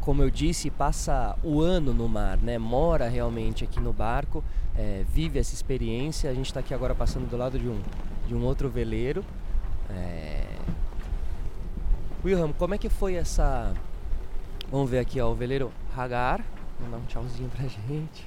como 0.00 0.22
eu 0.22 0.30
disse, 0.30 0.70
passa 0.70 1.36
o 1.42 1.60
ano 1.60 1.92
no 1.92 2.08
mar, 2.08 2.38
né? 2.38 2.58
Mora 2.58 3.08
realmente 3.08 3.64
aqui 3.64 3.80
no 3.80 3.92
barco, 3.92 4.44
é, 4.76 5.04
vive 5.08 5.38
essa 5.38 5.54
experiência. 5.54 6.30
A 6.30 6.34
gente 6.34 6.46
está 6.46 6.60
aqui 6.60 6.74
agora 6.74 6.94
passando 6.94 7.28
do 7.28 7.36
lado 7.36 7.58
de 7.58 7.68
um, 7.68 7.80
de 8.26 8.34
um 8.34 8.44
outro 8.44 8.68
veleiro. 8.68 9.24
É... 9.90 10.44
Wilhelm, 12.24 12.52
como 12.52 12.74
é 12.74 12.78
que 12.78 12.88
foi 12.88 13.14
essa... 13.14 13.74
Vamos 14.70 14.88
ver 14.88 14.98
aqui, 14.98 15.20
ó, 15.20 15.30
o 15.30 15.34
veleiro 15.34 15.70
Hagar. 15.96 16.44
Vamos 16.78 16.92
dar 16.92 16.98
um 16.98 17.06
tchauzinho 17.06 17.50
pra 17.50 17.66
gente. 17.68 18.26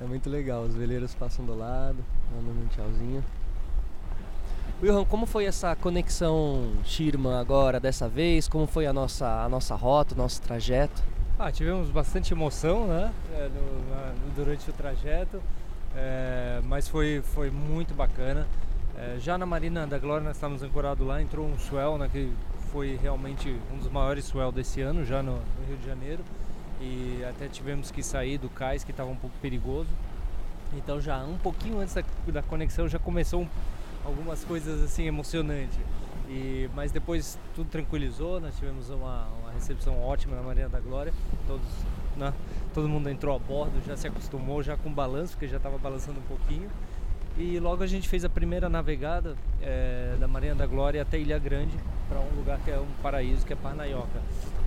É 0.00 0.04
muito 0.04 0.28
legal, 0.28 0.64
os 0.64 0.74
veleiros 0.74 1.14
passam 1.14 1.44
do 1.44 1.56
lado, 1.56 1.98
mandando 2.34 2.64
um 2.64 2.66
tchauzinho. 2.68 3.22
Wilhelm, 4.82 5.04
como 5.04 5.26
foi 5.26 5.44
essa 5.44 5.76
conexão 5.76 6.72
Shirman 6.84 7.38
agora, 7.38 7.78
dessa 7.78 8.08
vez? 8.08 8.48
Como 8.48 8.66
foi 8.66 8.84
a 8.84 8.92
nossa, 8.92 9.44
a 9.44 9.48
nossa 9.48 9.76
rota, 9.76 10.12
o 10.12 10.18
nosso 10.18 10.42
trajeto? 10.42 11.00
Ah, 11.38 11.52
tivemos 11.52 11.88
bastante 11.88 12.34
emoção 12.34 12.88
né, 12.88 13.12
é, 13.32 13.48
no, 13.48 13.90
na, 13.94 14.12
durante 14.34 14.68
o 14.68 14.72
trajeto, 14.72 15.40
é, 15.94 16.60
mas 16.64 16.88
foi, 16.88 17.22
foi 17.22 17.48
muito 17.48 17.94
bacana. 17.94 18.44
É, 18.98 19.18
já 19.20 19.38
na 19.38 19.46
Marina 19.46 19.86
da 19.86 20.00
Glória 20.00 20.24
nós 20.24 20.34
estávamos 20.34 20.64
ancorados 20.64 21.06
lá, 21.06 21.22
entrou 21.22 21.46
um 21.46 21.56
swell, 21.60 21.96
né, 21.96 22.08
que 22.10 22.32
foi 22.72 22.98
realmente 23.00 23.56
um 23.72 23.78
dos 23.78 23.88
maiores 23.88 24.24
swell 24.24 24.50
desse 24.50 24.80
ano, 24.80 25.04
já 25.04 25.22
no, 25.22 25.34
no 25.34 25.66
Rio 25.68 25.76
de 25.76 25.86
Janeiro. 25.86 26.24
E 26.80 27.24
até 27.30 27.46
tivemos 27.46 27.92
que 27.92 28.02
sair 28.02 28.36
do 28.36 28.48
cais, 28.48 28.82
que 28.82 28.90
estava 28.90 29.08
um 29.08 29.16
pouco 29.16 29.36
perigoso. 29.40 29.90
Então 30.76 31.00
já 31.00 31.18
um 31.18 31.38
pouquinho 31.38 31.78
antes 31.78 31.94
da, 31.94 32.02
da 32.26 32.42
conexão 32.42 32.88
já 32.88 32.98
começou 32.98 33.42
um 33.42 33.48
algumas 34.04 34.44
coisas 34.44 34.82
assim 34.82 35.06
emocionantes. 35.06 35.78
E, 36.28 36.70
mas 36.74 36.90
depois 36.90 37.38
tudo 37.54 37.68
tranquilizou, 37.68 38.40
nós 38.40 38.56
tivemos 38.56 38.88
uma, 38.88 39.26
uma 39.42 39.52
recepção 39.52 40.00
ótima 40.02 40.36
na 40.36 40.42
Marina 40.42 40.68
da 40.68 40.80
Glória. 40.80 41.12
Todos, 41.46 41.66
né, 42.16 42.32
todo 42.72 42.88
mundo 42.88 43.08
entrou 43.10 43.34
a 43.36 43.38
bordo, 43.38 43.82
já 43.86 43.96
se 43.96 44.06
acostumou 44.06 44.62
já 44.62 44.76
com 44.76 44.92
balanço, 44.92 45.32
porque 45.32 45.48
já 45.48 45.58
estava 45.58 45.76
balançando 45.78 46.18
um 46.20 46.22
pouquinho. 46.22 46.70
E 47.36 47.58
logo 47.58 47.82
a 47.82 47.86
gente 47.86 48.08
fez 48.08 48.24
a 48.24 48.28
primeira 48.28 48.68
navegada 48.68 49.36
é, 49.60 50.16
da 50.20 50.28
Marina 50.28 50.54
da 50.54 50.66
Glória 50.66 51.00
até 51.00 51.18
Ilha 51.18 51.38
Grande, 51.38 51.76
para 52.08 52.20
um 52.20 52.36
lugar 52.36 52.58
que 52.60 52.70
é 52.70 52.78
um 52.78 53.02
paraíso, 53.02 53.44
que 53.44 53.52
é 53.52 53.56
Parnaioca. 53.56 54.20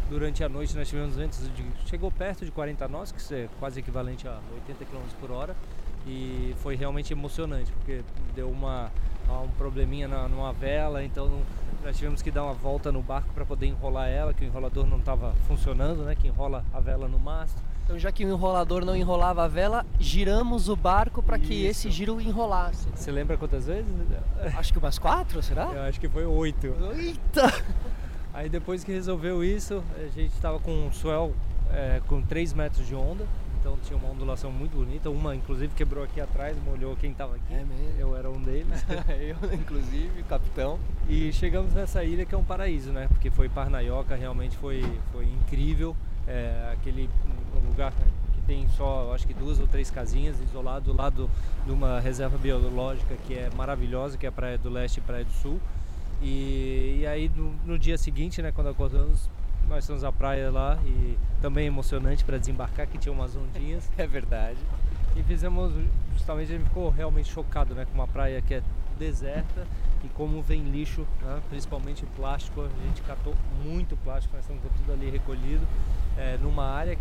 Durante 0.10 0.44
a 0.44 0.50
noite 0.50 0.76
nós 0.76 0.88
tivemos 0.88 1.16
ventos 1.16 1.40
de. 1.56 1.64
chegou 1.88 2.12
perto 2.12 2.46
de 2.46 2.52
40 2.52 2.88
nós, 2.88 3.12
que 3.12 3.34
é 3.34 3.50
quase 3.60 3.80
equivalente 3.80 4.28
a 4.28 4.40
80 4.68 4.86
km 4.86 5.02
por 5.20 5.32
hora 5.32 5.56
e 6.08 6.56
foi 6.62 6.76
realmente 6.76 7.12
emocionante, 7.12 7.72
porque 7.72 8.02
deu 8.36 8.50
uma, 8.50 8.92
um 9.34 9.50
probleminha 9.58 10.08
na, 10.08 10.28
numa 10.28 10.54
vela, 10.54 11.04
então 11.04 11.28
não, 11.28 11.42
nós 11.84 11.98
tivemos 11.98 12.22
que 12.22 12.32
dar 12.32 12.44
uma 12.44 12.54
volta 12.54 12.92
no 12.92 13.02
barco 13.02 13.34
para 13.34 13.46
poder 13.46 13.68
enrolar 13.68 14.10
ela, 14.10 14.34
que 14.34 14.44
o 14.44 14.48
enrolador 14.48 14.86
não 14.88 14.98
estava 14.98 15.34
funcionando, 15.48 16.04
né, 16.04 16.16
que 16.16 16.28
enrola 16.28 16.64
a 16.74 16.80
vela 16.80 17.08
no 17.08 17.20
mastro. 17.20 17.64
Então, 17.86 18.00
já 18.00 18.12
que 18.12 18.26
o 18.26 18.30
enrolador 18.30 18.84
não 18.84 18.96
enrolava 18.96 19.44
a 19.44 19.48
vela, 19.48 19.86
giramos 20.00 20.70
o 20.70 20.76
barco 20.76 21.22
para 21.22 21.38
que 21.38 21.54
Isso. 21.54 21.88
esse 21.88 21.92
giro 21.92 22.20
enrolasse. 22.20 22.88
Você 22.96 23.12
lembra 23.12 23.38
quantas 23.38 23.68
vezes? 23.68 23.86
Acho 24.58 24.74
que 24.74 24.80
umas 24.80 24.98
quatro, 24.98 25.44
será? 25.44 25.66
Eu 25.66 25.84
acho 25.84 26.00
que 26.00 26.10
foi 26.10 26.26
oito. 26.26 26.74
Eita! 26.96 27.54
Aí 28.34 28.50
depois 28.50 28.84
que 28.84 28.92
resolveu 28.92 29.44
isso, 29.44 29.84
a 29.98 30.08
gente 30.08 30.34
estava 30.34 30.60
com 30.60 30.88
um 30.88 30.92
swell 30.92 31.34
é, 31.72 32.02
com 32.08 32.22
3 32.22 32.54
metros 32.54 32.88
de 32.88 32.96
onda, 32.96 33.26
então 33.66 33.80
tinha 33.84 33.98
uma 33.98 34.10
ondulação 34.10 34.52
muito 34.52 34.78
bonita. 34.78 35.10
Uma, 35.10 35.36
inclusive, 35.36 35.74
quebrou 35.74 36.04
aqui 36.04 36.22
atrás, 36.22 36.56
molhou 36.64 36.96
quem 36.96 37.12
estava 37.12 37.36
aqui. 37.36 37.52
É 37.52 37.64
mesmo? 37.64 37.96
Eu 37.98 38.16
era 38.16 38.30
um 38.30 38.40
deles. 38.40 38.86
Eu, 39.20 39.54
inclusive, 39.56 40.22
capitão. 40.30 40.78
e 41.10 41.34
chegamos 41.34 41.74
nessa 41.74 42.04
ilha 42.04 42.26
que 42.26 42.36
é 42.36 42.38
um 42.38 42.44
paraíso, 42.44 42.92
né? 42.92 43.08
Porque 43.08 43.32
foi 43.32 43.50
Parnaioca, 43.50 44.16
realmente 44.16 44.56
foi, 44.58 44.84
foi 45.12 45.26
incrível. 45.26 45.96
É, 46.28 46.74
aquele 46.74 47.10
lugar 47.68 47.92
que 48.34 48.42
tem 48.46 48.70
só, 48.70 49.12
acho 49.16 49.26
que 49.26 49.34
duas 49.34 49.60
ou 49.60 49.66
três 49.66 49.90
casinhas 49.90 50.40
isolado 50.40 50.94
do 50.94 50.98
lado 50.98 51.28
de 51.66 51.72
uma 51.72 52.00
reserva 52.00 52.38
biológica 52.38 53.16
que 53.26 53.34
é 53.34 53.50
maravilhosa, 53.56 54.16
que 54.16 54.28
é 54.28 54.30
a 54.30 54.32
Praia 54.32 54.60
do 54.60 54.70
Leste 54.70 55.00
e 55.00 55.02
Praia 55.02 55.26
do 55.26 55.32
Sul. 55.32 55.60
E, 56.22 57.00
e 57.02 57.08
aí 57.08 57.32
no, 57.36 57.52
no 57.66 57.80
dia 57.80 57.98
seguinte, 57.98 58.44
né, 58.44 58.52
quando 58.52 58.68
acordamos, 58.68 59.28
nós 59.68 59.86
fomos 59.86 60.04
à 60.04 60.12
praia 60.12 60.52
lá 60.52 60.78
e 60.86 61.18
também 61.42 61.68
emocionante 61.68 62.24
para 62.24 62.38
desembarcar, 62.38 62.88
que 62.88 62.98
tinha 62.98 63.12
umas 63.12 63.36
ondinhas. 63.36 63.90
É 63.98 64.06
verdade. 64.06 64.60
E 65.16 65.24
fizemos, 65.24 65.74
justamente, 66.14 66.54
a 66.54 66.58
gente 66.58 66.68
ficou 66.68 66.90
realmente 66.90 67.32
chocado 67.32 67.74
né, 67.74 67.86
com 67.86 67.94
uma 67.94 68.08
praia 68.08 68.42
que 68.42 68.56
é 68.56 68.64
deserta 69.00 69.66
e 70.04 70.10
como 70.10 70.42
vem 70.42 70.64
lixo, 70.64 71.06
né, 71.22 71.42
principalmente 71.50 72.06
plástico. 72.16 72.62
A 72.62 72.86
gente 72.88 73.02
catou 73.02 73.34
muito 73.64 73.96
plástico, 73.98 74.36
nós 74.36 74.44
estamos 74.44 74.62
com 74.62 74.70
tudo 74.70 74.92
ali 74.92 75.10
recolhido, 75.10 75.66
é, 76.18 76.38
numa 76.42 76.66
área 76.66 76.98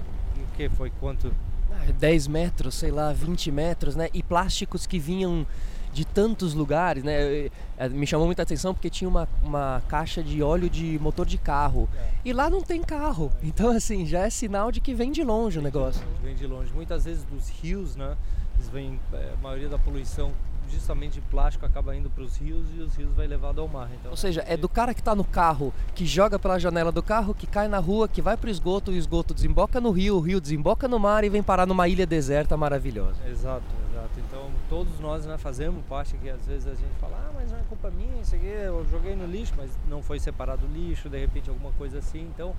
que 0.57 0.69
foi 0.71 0.91
quanto? 1.01 1.33
Ah, 1.71 1.91
10 1.99 2.29
metros, 2.29 2.75
sei 2.77 2.91
lá, 2.91 3.13
20 3.13 3.51
metros, 3.51 3.97
né? 3.97 4.09
E 4.15 4.23
plásticos 4.23 4.87
que 4.87 4.99
vinham 4.99 5.47
de 5.95 6.05
tantos 6.05 6.53
lugares, 6.55 7.05
né? 7.05 7.23
Eh, 7.23 7.51
eh, 7.79 7.89
Me 7.89 8.07
chamou 8.07 8.27
muita 8.27 8.43
atenção 8.43 8.75
porque 8.75 8.91
tinha 8.91 9.09
uma, 9.09 9.29
uma 9.43 9.81
caixa 9.89 10.23
de 10.23 10.43
óleo 10.43 10.69
de 10.69 10.99
motor 10.99 11.25
de 11.25 11.39
carro. 11.39 11.89
E 12.25 12.33
lá 12.33 12.51
não 12.51 12.61
tem 12.61 12.83
carro. 12.83 13.33
Então, 13.45 13.71
assim, 13.71 14.05
já 14.05 14.27
é 14.27 14.31
sinal 14.31 14.73
de 14.73 14.81
que 14.81 14.93
vem 14.93 15.13
de 15.13 15.23
longe 15.23 15.59
o 15.61 15.63
negócio. 15.63 16.05
Vem 16.23 16.35
de 16.35 16.47
longe. 16.47 16.73
Muitas 16.75 17.05
vezes 17.05 17.23
dos 17.25 17.49
rios, 17.49 17.95
né? 17.95 18.17
Eles 18.57 18.69
vêm, 18.69 18.99
é, 19.13 19.33
a 19.33 19.43
maioria 19.43 19.69
da 19.69 19.79
poluição 19.79 20.33
justamente 20.71 21.15
de 21.15 21.21
plástico 21.23 21.65
acaba 21.65 21.95
indo 21.95 22.11
para 22.11 22.23
os 22.23 22.37
rios 22.37 22.67
e 22.77 22.81
os 22.81 22.95
rios 22.97 23.13
vai 23.15 23.27
levado 23.27 23.61
ao 23.61 23.69
mar. 23.69 23.89
Então, 23.99 24.11
Ou 24.11 24.17
seja, 24.17 24.45
é 24.47 24.57
do 24.57 24.69
cara 24.69 24.95
que 24.95 25.03
tá 25.03 25.15
no 25.15 25.25
carro, 25.25 25.73
que 25.95 26.07
joga 26.07 26.39
pela 26.39 26.59
janela 26.59 26.91
do 26.91 27.03
carro, 27.03 27.35
que 27.35 27.47
cai 27.47 27.69
na 27.69 27.79
rua, 27.79 28.09
que 28.09 28.23
vai 28.23 28.37
pro 28.37 28.51
esgoto, 28.51 28.91
o 28.91 28.95
esgoto 28.95 29.35
desemboca 29.35 29.81
no 29.81 29.91
rio, 29.91 30.17
o 30.17 30.21
rio 30.21 30.41
desemboca 30.41 30.89
no 30.89 30.99
mar 30.99 31.25
e 31.25 31.29
vem 31.29 31.43
parar 31.43 31.67
numa 31.67 31.89
ilha 31.89 32.07
deserta 32.07 32.57
maravilhosa. 32.57 33.17
Exato, 33.27 33.65
exato. 33.91 34.11
Então 34.19 34.51
todos 34.69 34.99
nós 35.01 35.25
né, 35.27 35.39
fazemos 35.39 35.85
parte 35.87 36.17
que 36.17 36.29
às 36.29 36.45
vezes 36.47 36.67
a 36.67 36.75
gente 36.75 36.95
fala, 37.01 37.17
ah, 37.17 37.33
mas 37.35 37.51
não 37.51 37.59
é 37.59 37.63
culpa 37.69 37.91
minha, 37.91 38.21
isso 38.21 38.35
aqui 38.35 38.47
eu 38.47 38.87
joguei 38.91 39.15
no 39.15 39.27
lixo, 39.27 39.53
mas 39.57 39.71
não 39.89 40.03
foi 40.03 40.19
separado 40.19 40.67
o 40.67 40.73
lixo, 40.73 41.09
de 41.09 41.19
repente 41.19 41.49
alguma 41.49 41.73
coisa 41.73 41.99
assim. 41.99 42.23
Então, 42.35 42.55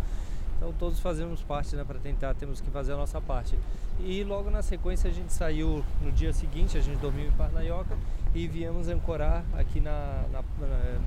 então 0.57 0.73
todos 0.73 0.99
fazemos 0.99 1.41
parte 1.41 1.75
né, 1.75 1.83
para 1.83 1.99
tentar, 1.99 2.33
temos 2.33 2.61
que 2.61 2.69
fazer 2.69 2.93
a 2.93 2.97
nossa 2.97 3.19
parte. 3.19 3.57
E 3.99 4.23
logo 4.23 4.49
na 4.49 4.61
sequência 4.61 5.09
a 5.09 5.13
gente 5.13 5.31
saiu 5.31 5.83
no 6.01 6.11
dia 6.11 6.33
seguinte, 6.33 6.77
a 6.77 6.81
gente 6.81 6.97
dormiu 6.99 7.27
em 7.27 7.31
Parnaioca 7.31 7.97
e 8.33 8.47
viemos 8.47 8.87
ancorar 8.87 9.43
aqui 9.53 9.79
na, 9.79 10.23
na, 10.31 10.41
na, 10.59 10.99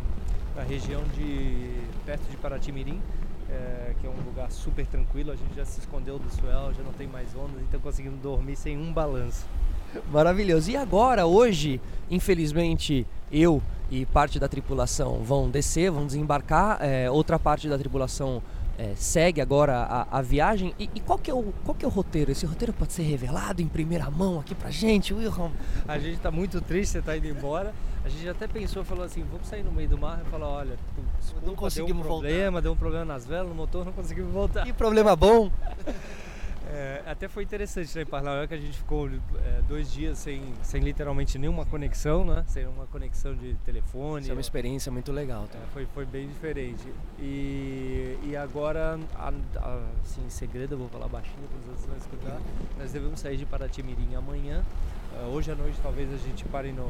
na 0.56 0.62
região 0.62 1.02
de 1.14 1.80
perto 2.04 2.28
de 2.30 2.36
Paraty-Mirim. 2.36 3.00
É, 3.50 3.94
que 3.98 4.06
é 4.06 4.10
um 4.10 4.26
lugar 4.26 4.52
super 4.52 4.86
tranquilo, 4.86 5.32
a 5.32 5.34
gente 5.34 5.54
já 5.56 5.64
se 5.64 5.80
escondeu 5.80 6.18
do 6.18 6.30
swell, 6.30 6.70
já 6.74 6.82
não 6.82 6.92
tem 6.92 7.06
mais 7.06 7.34
ondas, 7.34 7.62
então 7.62 7.80
conseguimos 7.80 8.20
dormir 8.20 8.54
sem 8.56 8.76
um 8.76 8.92
balanço. 8.92 9.46
Maravilhoso. 10.12 10.70
E 10.70 10.76
agora, 10.76 11.24
hoje, 11.24 11.80
infelizmente, 12.10 13.06
eu 13.32 13.62
e 13.90 14.04
parte 14.04 14.38
da 14.38 14.48
tripulação 14.48 15.22
vão 15.24 15.48
descer, 15.48 15.90
vão 15.90 16.06
desembarcar, 16.06 16.78
é, 16.82 17.10
outra 17.10 17.38
parte 17.38 17.68
da 17.68 17.78
tripulação 17.78 18.42
é, 18.78 18.94
segue 18.94 19.40
agora 19.40 19.76
a, 19.76 20.18
a 20.18 20.22
viagem. 20.22 20.72
E, 20.78 20.88
e 20.94 21.00
qual, 21.00 21.18
que 21.18 21.30
é 21.30 21.34
o, 21.34 21.52
qual 21.64 21.74
que 21.74 21.84
é 21.84 21.88
o 21.88 21.90
roteiro? 21.90 22.30
Esse 22.30 22.46
roteiro 22.46 22.72
pode 22.72 22.92
ser 22.92 23.02
revelado 23.02 23.60
em 23.60 23.66
primeira 23.66 24.08
mão 24.08 24.38
aqui 24.38 24.54
pra 24.54 24.70
gente, 24.70 25.12
Wilhelm? 25.12 25.50
A 25.86 25.98
gente 25.98 26.20
tá 26.20 26.30
muito 26.30 26.60
triste, 26.60 26.92
você 26.92 27.02
tá 27.02 27.16
indo 27.16 27.26
embora. 27.26 27.74
A 28.04 28.08
gente 28.08 28.28
até 28.28 28.46
pensou, 28.46 28.84
falou 28.84 29.04
assim, 29.04 29.24
vamos 29.30 29.48
sair 29.48 29.64
no 29.64 29.72
meio 29.72 29.88
do 29.88 29.98
mar 29.98 30.22
e 30.24 30.30
falar, 30.30 30.48
olha, 30.48 30.78
desculpa, 31.18 31.46
Não 31.46 31.56
conseguimos 31.56 32.02
deu 32.02 32.12
um 32.12 32.20
problema, 32.20 32.62
deu 32.62 32.72
um 32.72 32.76
problema 32.76 33.04
nas 33.04 33.26
velas, 33.26 33.48
no 33.48 33.54
motor, 33.54 33.84
não 33.84 33.92
conseguimos 33.92 34.32
voltar. 34.32 34.64
Que 34.64 34.72
problema 34.72 35.16
bom! 35.16 35.50
É, 36.70 37.02
até 37.06 37.28
foi 37.28 37.44
interessante 37.44 37.94
né, 37.96 38.02
em 38.02 38.06
Parnaioca, 38.06 38.54
a 38.54 38.58
gente 38.58 38.76
ficou 38.76 39.08
é, 39.08 39.62
dois 39.66 39.90
dias 39.90 40.18
sem, 40.18 40.42
sem 40.62 40.82
literalmente 40.82 41.38
nenhuma 41.38 41.64
conexão, 41.64 42.24
né? 42.24 42.44
Sem 42.46 42.66
uma 42.66 42.86
conexão 42.86 43.34
de 43.34 43.54
telefone. 43.64 44.22
Isso 44.22 44.30
é 44.30 44.34
uma 44.34 44.40
experiência 44.40 44.92
muito 44.92 45.10
legal. 45.10 45.48
Tá? 45.50 45.58
É, 45.58 45.66
foi, 45.72 45.86
foi 45.94 46.04
bem 46.04 46.28
diferente. 46.28 46.86
E, 47.18 48.18
e 48.22 48.36
agora, 48.36 48.98
a, 49.14 49.32
a, 49.56 49.80
assim, 50.02 50.24
em 50.26 50.30
segredo, 50.30 50.74
eu 50.74 50.78
vou 50.78 50.88
falar 50.88 51.08
baixinho 51.08 51.48
para 51.48 51.58
os 51.58 51.68
outros 51.68 51.86
não 51.86 51.96
escutar, 51.96 52.40
nós 52.78 52.92
devemos 52.92 53.20
sair 53.20 53.36
de 53.36 53.46
Paraty-Mirim 53.46 54.14
amanhã. 54.14 54.62
Uh, 55.10 55.34
hoje 55.34 55.50
à 55.50 55.54
noite 55.54 55.78
talvez 55.82 56.12
a 56.12 56.18
gente 56.18 56.44
pare 56.44 56.70
no, 56.70 56.86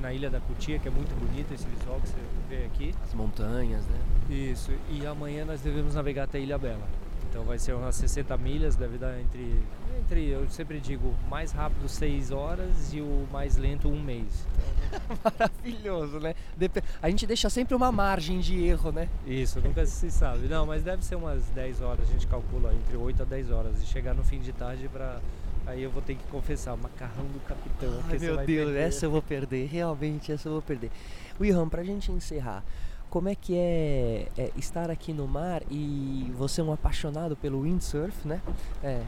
na 0.00 0.12
Ilha 0.12 0.30
da 0.30 0.40
Cutia, 0.40 0.78
que 0.78 0.86
é 0.86 0.90
muito 0.90 1.12
bonito 1.18 1.52
esse 1.52 1.66
visual 1.66 2.00
que 2.00 2.08
você 2.08 2.16
vê 2.48 2.64
aqui. 2.66 2.94
As 3.02 3.12
montanhas, 3.14 3.84
né? 3.86 3.98
Isso, 4.30 4.70
e 4.88 5.04
amanhã 5.04 5.44
nós 5.44 5.60
devemos 5.60 5.96
navegar 5.96 6.24
até 6.24 6.38
Ilha 6.38 6.56
Bela. 6.56 6.86
Então 7.28 7.44
vai 7.44 7.58
ser 7.58 7.74
umas 7.74 7.94
60 7.96 8.36
milhas, 8.38 8.74
deve 8.74 8.96
dar 8.96 9.20
entre, 9.20 9.54
entre 9.98 10.28
eu 10.28 10.48
sempre 10.48 10.80
digo, 10.80 11.14
mais 11.28 11.52
rápido 11.52 11.88
6 11.88 12.30
horas 12.30 12.92
e 12.92 13.00
o 13.00 13.26
mais 13.30 13.56
lento 13.56 13.88
um 13.88 14.02
mês. 14.02 14.46
Então, 14.88 15.18
Maravilhoso, 15.24 16.18
né? 16.18 16.34
Dep 16.56 16.82
a 17.02 17.10
gente 17.10 17.26
deixa 17.26 17.50
sempre 17.50 17.74
uma 17.74 17.92
margem 17.92 18.40
de 18.40 18.64
erro, 18.64 18.90
né? 18.90 19.08
Isso, 19.26 19.60
nunca 19.60 19.84
se 19.84 20.10
sabe. 20.10 20.48
Não, 20.48 20.64
mas 20.64 20.82
deve 20.82 21.04
ser 21.04 21.16
umas 21.16 21.44
10 21.50 21.82
horas, 21.82 22.08
a 22.08 22.12
gente 22.12 22.26
calcula 22.26 22.72
entre 22.72 22.96
8 22.96 23.22
a 23.22 23.26
10 23.26 23.50
horas. 23.50 23.82
E 23.82 23.86
chegar 23.86 24.14
no 24.14 24.24
fim 24.24 24.40
de 24.40 24.52
tarde 24.52 24.88
para 24.88 25.20
Aí 25.68 25.82
eu 25.82 25.90
vou 25.90 26.00
ter 26.00 26.14
que 26.14 26.24
confessar, 26.28 26.74
macarrão 26.78 27.26
do 27.26 27.40
capitão. 27.40 27.92
Ai, 28.08 28.18
meu 28.18 28.36
Deus, 28.38 28.46
perder. 28.46 28.80
essa 28.80 29.04
eu 29.04 29.10
vou 29.10 29.20
perder, 29.20 29.66
realmente 29.66 30.32
essa 30.32 30.48
eu 30.48 30.52
vou 30.52 30.62
perder. 30.62 30.90
Wilhelm, 31.38 31.68
pra 31.68 31.84
gente 31.84 32.10
encerrar, 32.10 32.64
como 33.10 33.28
é 33.28 33.34
que 33.34 33.56
é, 33.56 34.28
é 34.36 34.50
estar 34.56 34.90
aqui 34.90 35.12
no 35.12 35.26
mar 35.26 35.62
e 35.70 36.32
você 36.36 36.60
é 36.60 36.64
um 36.64 36.72
apaixonado 36.72 37.36
pelo 37.36 37.62
windsurf, 37.62 38.26
né? 38.26 38.40
É, 38.82 39.02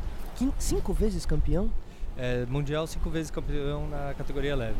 cinco 0.58 0.92
vezes 0.92 1.26
campeão. 1.26 1.70
É, 2.16 2.44
mundial 2.46 2.86
cinco 2.86 3.10
vezes 3.10 3.30
campeão 3.30 3.88
na 3.88 4.14
categoria 4.14 4.56
leve. 4.56 4.78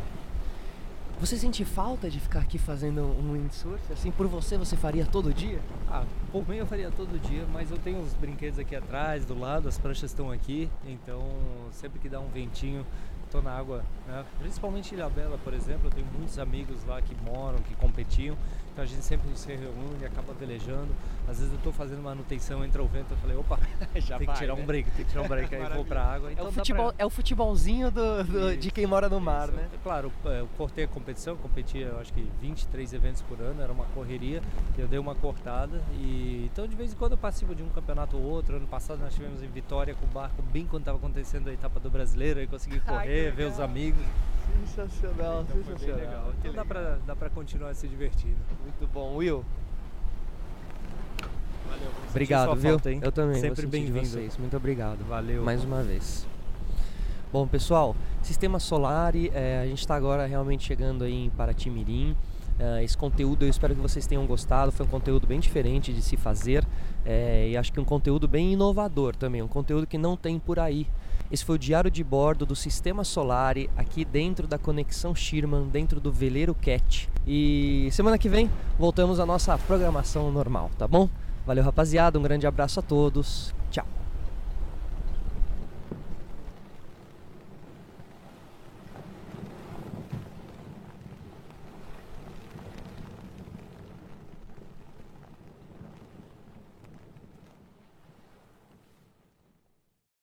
Você 1.21 1.37
sente 1.37 1.63
falta 1.63 2.09
de 2.09 2.19
ficar 2.19 2.39
aqui 2.39 2.57
fazendo 2.57 3.03
um 3.03 3.33
windsurf? 3.33 3.93
Assim, 3.93 4.09
por 4.09 4.25
você, 4.25 4.57
você 4.57 4.75
faria 4.75 5.05
todo 5.05 5.31
dia? 5.31 5.61
Ah, 5.87 6.03
por 6.31 6.47
mim 6.49 6.55
eu 6.55 6.65
faria 6.65 6.89
todo 6.89 7.19
dia, 7.21 7.45
mas 7.53 7.69
eu 7.69 7.77
tenho 7.77 8.01
os 8.01 8.15
brinquedos 8.15 8.57
aqui 8.57 8.75
atrás, 8.75 9.23
do 9.23 9.37
lado, 9.37 9.67
as 9.67 9.77
pranchas 9.77 10.09
estão 10.09 10.31
aqui, 10.31 10.67
então 10.83 11.21
sempre 11.71 11.99
que 11.99 12.09
dá 12.09 12.19
um 12.19 12.27
ventinho, 12.29 12.83
tô 13.29 13.39
na 13.39 13.51
água, 13.51 13.83
né? 14.07 14.25
principalmente 14.39 14.91
em 14.91 14.97
Ilha 14.97 15.09
Bela, 15.09 15.37
por 15.43 15.53
exemplo, 15.53 15.87
eu 15.87 15.91
tenho 15.91 16.07
muitos 16.17 16.39
amigos 16.39 16.83
lá 16.85 16.99
que 17.01 17.15
moram, 17.23 17.59
que 17.59 17.75
competiam, 17.75 18.35
então 18.71 18.83
a 18.83 18.87
gente 18.87 19.03
sempre 19.03 19.27
se 19.35 19.47
reúne, 19.53 20.05
acaba 20.05 20.33
velejando. 20.33 20.87
Às 21.27 21.37
vezes 21.39 21.53
eu 21.53 21.59
tô 21.59 21.71
fazendo 21.71 22.01
manutenção, 22.01 22.63
entra 22.65 22.81
o 22.81 22.87
vento, 22.87 23.11
eu 23.11 23.17
falei, 23.17 23.37
opa, 23.37 23.59
Já 23.95 24.17
tem 24.17 24.27
que 24.27 24.33
tirar 24.33 24.53
um 24.53 24.65
break, 24.65 24.89
tem 24.91 25.05
que 25.05 25.11
tirar 25.11 25.23
um 25.23 25.27
break, 25.27 25.53
aí 25.53 25.61
eu 25.61 25.69
vou 25.71 25.85
pra 25.85 26.03
água. 26.03 26.29
É 26.29 26.33
Então 26.33 26.45
o, 26.45 26.51
dá 26.51 26.53
futebol, 26.55 26.87
pra- 26.93 26.95
é 26.97 27.05
o 27.05 27.09
futebolzinho 27.09 27.91
do- 27.91 28.23
do- 28.23 28.51
de 28.57 28.59
Isso, 28.67 28.71
quem 28.73 28.87
mora 28.87 29.07
no 29.09 29.19
mar, 29.19 29.49
isso. 29.49 29.57
né? 29.57 29.67
Claro, 29.83 30.11
é, 30.25 30.39
eu 30.41 30.49
cortei 30.57 30.85
a 30.85 30.87
competição, 30.87 31.35
competia 31.37 31.87
eu 31.87 31.99
acho 31.99 32.11
que 32.13 32.25
23 32.41 32.93
eventos 32.93 33.21
por 33.21 33.39
ano, 33.39 33.61
era 33.61 33.71
uma 33.71 33.85
correria, 33.93 34.41
eu 34.77 34.87
dei 34.87 34.99
uma 34.99 35.15
cortada 35.15 35.81
e 35.93 36.49
então 36.51 36.65
de 36.67 36.75
vez 36.75 36.93
em 36.93 36.95
quando 36.95 37.11
eu 37.13 37.17
participo 37.17 37.53
de 37.53 37.61
um 37.63 37.69
campeonato 37.69 38.17
ou 38.17 38.23
outro. 38.23 38.55
Ano 38.55 38.67
passado 38.67 38.99
nós 38.99 39.13
tivemos 39.13 39.43
em 39.43 39.47
Vitória 39.47 39.93
com 39.93 40.05
o 40.05 40.09
barco 40.09 40.41
bem 40.51 40.65
quando 40.65 40.81
estava 40.83 40.97
acontecendo 40.97 41.49
a 41.49 41.53
etapa 41.53 41.79
do 41.79 41.89
brasileiro, 41.89 42.39
aí 42.39 42.47
consegui 42.47 42.79
correr, 42.79 43.31
ver 43.31 43.45
os 43.45 43.59
amigos. 43.59 44.01
Sensacional, 44.75 45.45
Então 45.47 45.63
foi 45.63 45.75
bem 45.75 45.95
legal. 45.95 46.33
Então 46.39 46.53
dá 46.53 46.65
pra, 46.65 46.97
dá 47.05 47.15
pra 47.15 47.29
continuar 47.29 47.73
se 47.73 47.87
divertindo. 47.87 48.37
Muito 48.61 48.87
bom, 48.93 49.15
Will. 49.17 49.43
Valeu. 51.67 51.91
Obrigado, 52.09 52.55
viu? 52.55 52.71
falta? 52.71 52.91
Eu 52.91 53.11
também. 53.11 53.39
Sempre 53.39 53.65
bem-vindo. 53.65 54.19
Muito 54.39 54.57
obrigado. 54.57 55.05
Valeu. 55.07 55.43
Mais 55.43 55.63
uma 55.63 55.81
vez. 55.81 56.27
Bom, 57.31 57.47
pessoal, 57.47 57.95
Sistema 58.21 58.59
Solar, 58.59 59.13
é, 59.15 59.61
a 59.61 59.65
gente 59.65 59.79
está 59.79 59.95
agora 59.95 60.25
realmente 60.25 60.65
chegando 60.65 61.05
aí 61.05 61.25
em 61.25 61.29
Paraty-Mirim. 61.29 62.15
É, 62.59 62.83
esse 62.83 62.97
conteúdo 62.97 63.45
eu 63.45 63.49
espero 63.49 63.73
que 63.73 63.81
vocês 63.81 64.05
tenham 64.05 64.25
gostado. 64.27 64.71
Foi 64.71 64.85
um 64.85 64.89
conteúdo 64.89 65.25
bem 65.25 65.39
diferente 65.39 65.93
de 65.93 66.01
se 66.01 66.17
fazer 66.17 66.67
é, 67.05 67.47
e 67.49 67.57
acho 67.57 67.71
que 67.71 67.79
um 67.79 67.85
conteúdo 67.85 68.27
bem 68.27 68.53
inovador 68.53 69.15
também, 69.15 69.41
um 69.41 69.47
conteúdo 69.47 69.87
que 69.87 69.97
não 69.97 70.17
tem 70.17 70.37
por 70.37 70.59
aí. 70.59 70.85
Esse 71.31 71.45
foi 71.45 71.55
o 71.55 71.59
diário 71.59 71.89
de 71.89 72.03
bordo 72.03 72.45
do 72.45 72.55
Sistema 72.55 73.05
Solari 73.05 73.69
aqui 73.77 74.03
dentro 74.03 74.45
da 74.47 74.57
Conexão 74.57 75.15
Sherman, 75.15 75.69
dentro 75.69 75.99
do 76.01 76.11
Veleiro 76.11 76.53
Cat. 76.53 77.09
E 77.25 77.87
semana 77.91 78.17
que 78.17 78.27
vem 78.27 78.49
voltamos 78.77 79.17
à 79.19 79.25
nossa 79.25 79.57
programação 79.57 80.29
normal, 80.29 80.69
tá 80.77 80.87
bom? 80.87 81.07
Valeu, 81.45 81.63
rapaziada. 81.63 82.19
Um 82.19 82.21
grande 82.21 82.45
abraço 82.45 82.81
a 82.81 82.83
todos. 82.83 83.55
Tchau. 83.69 84.00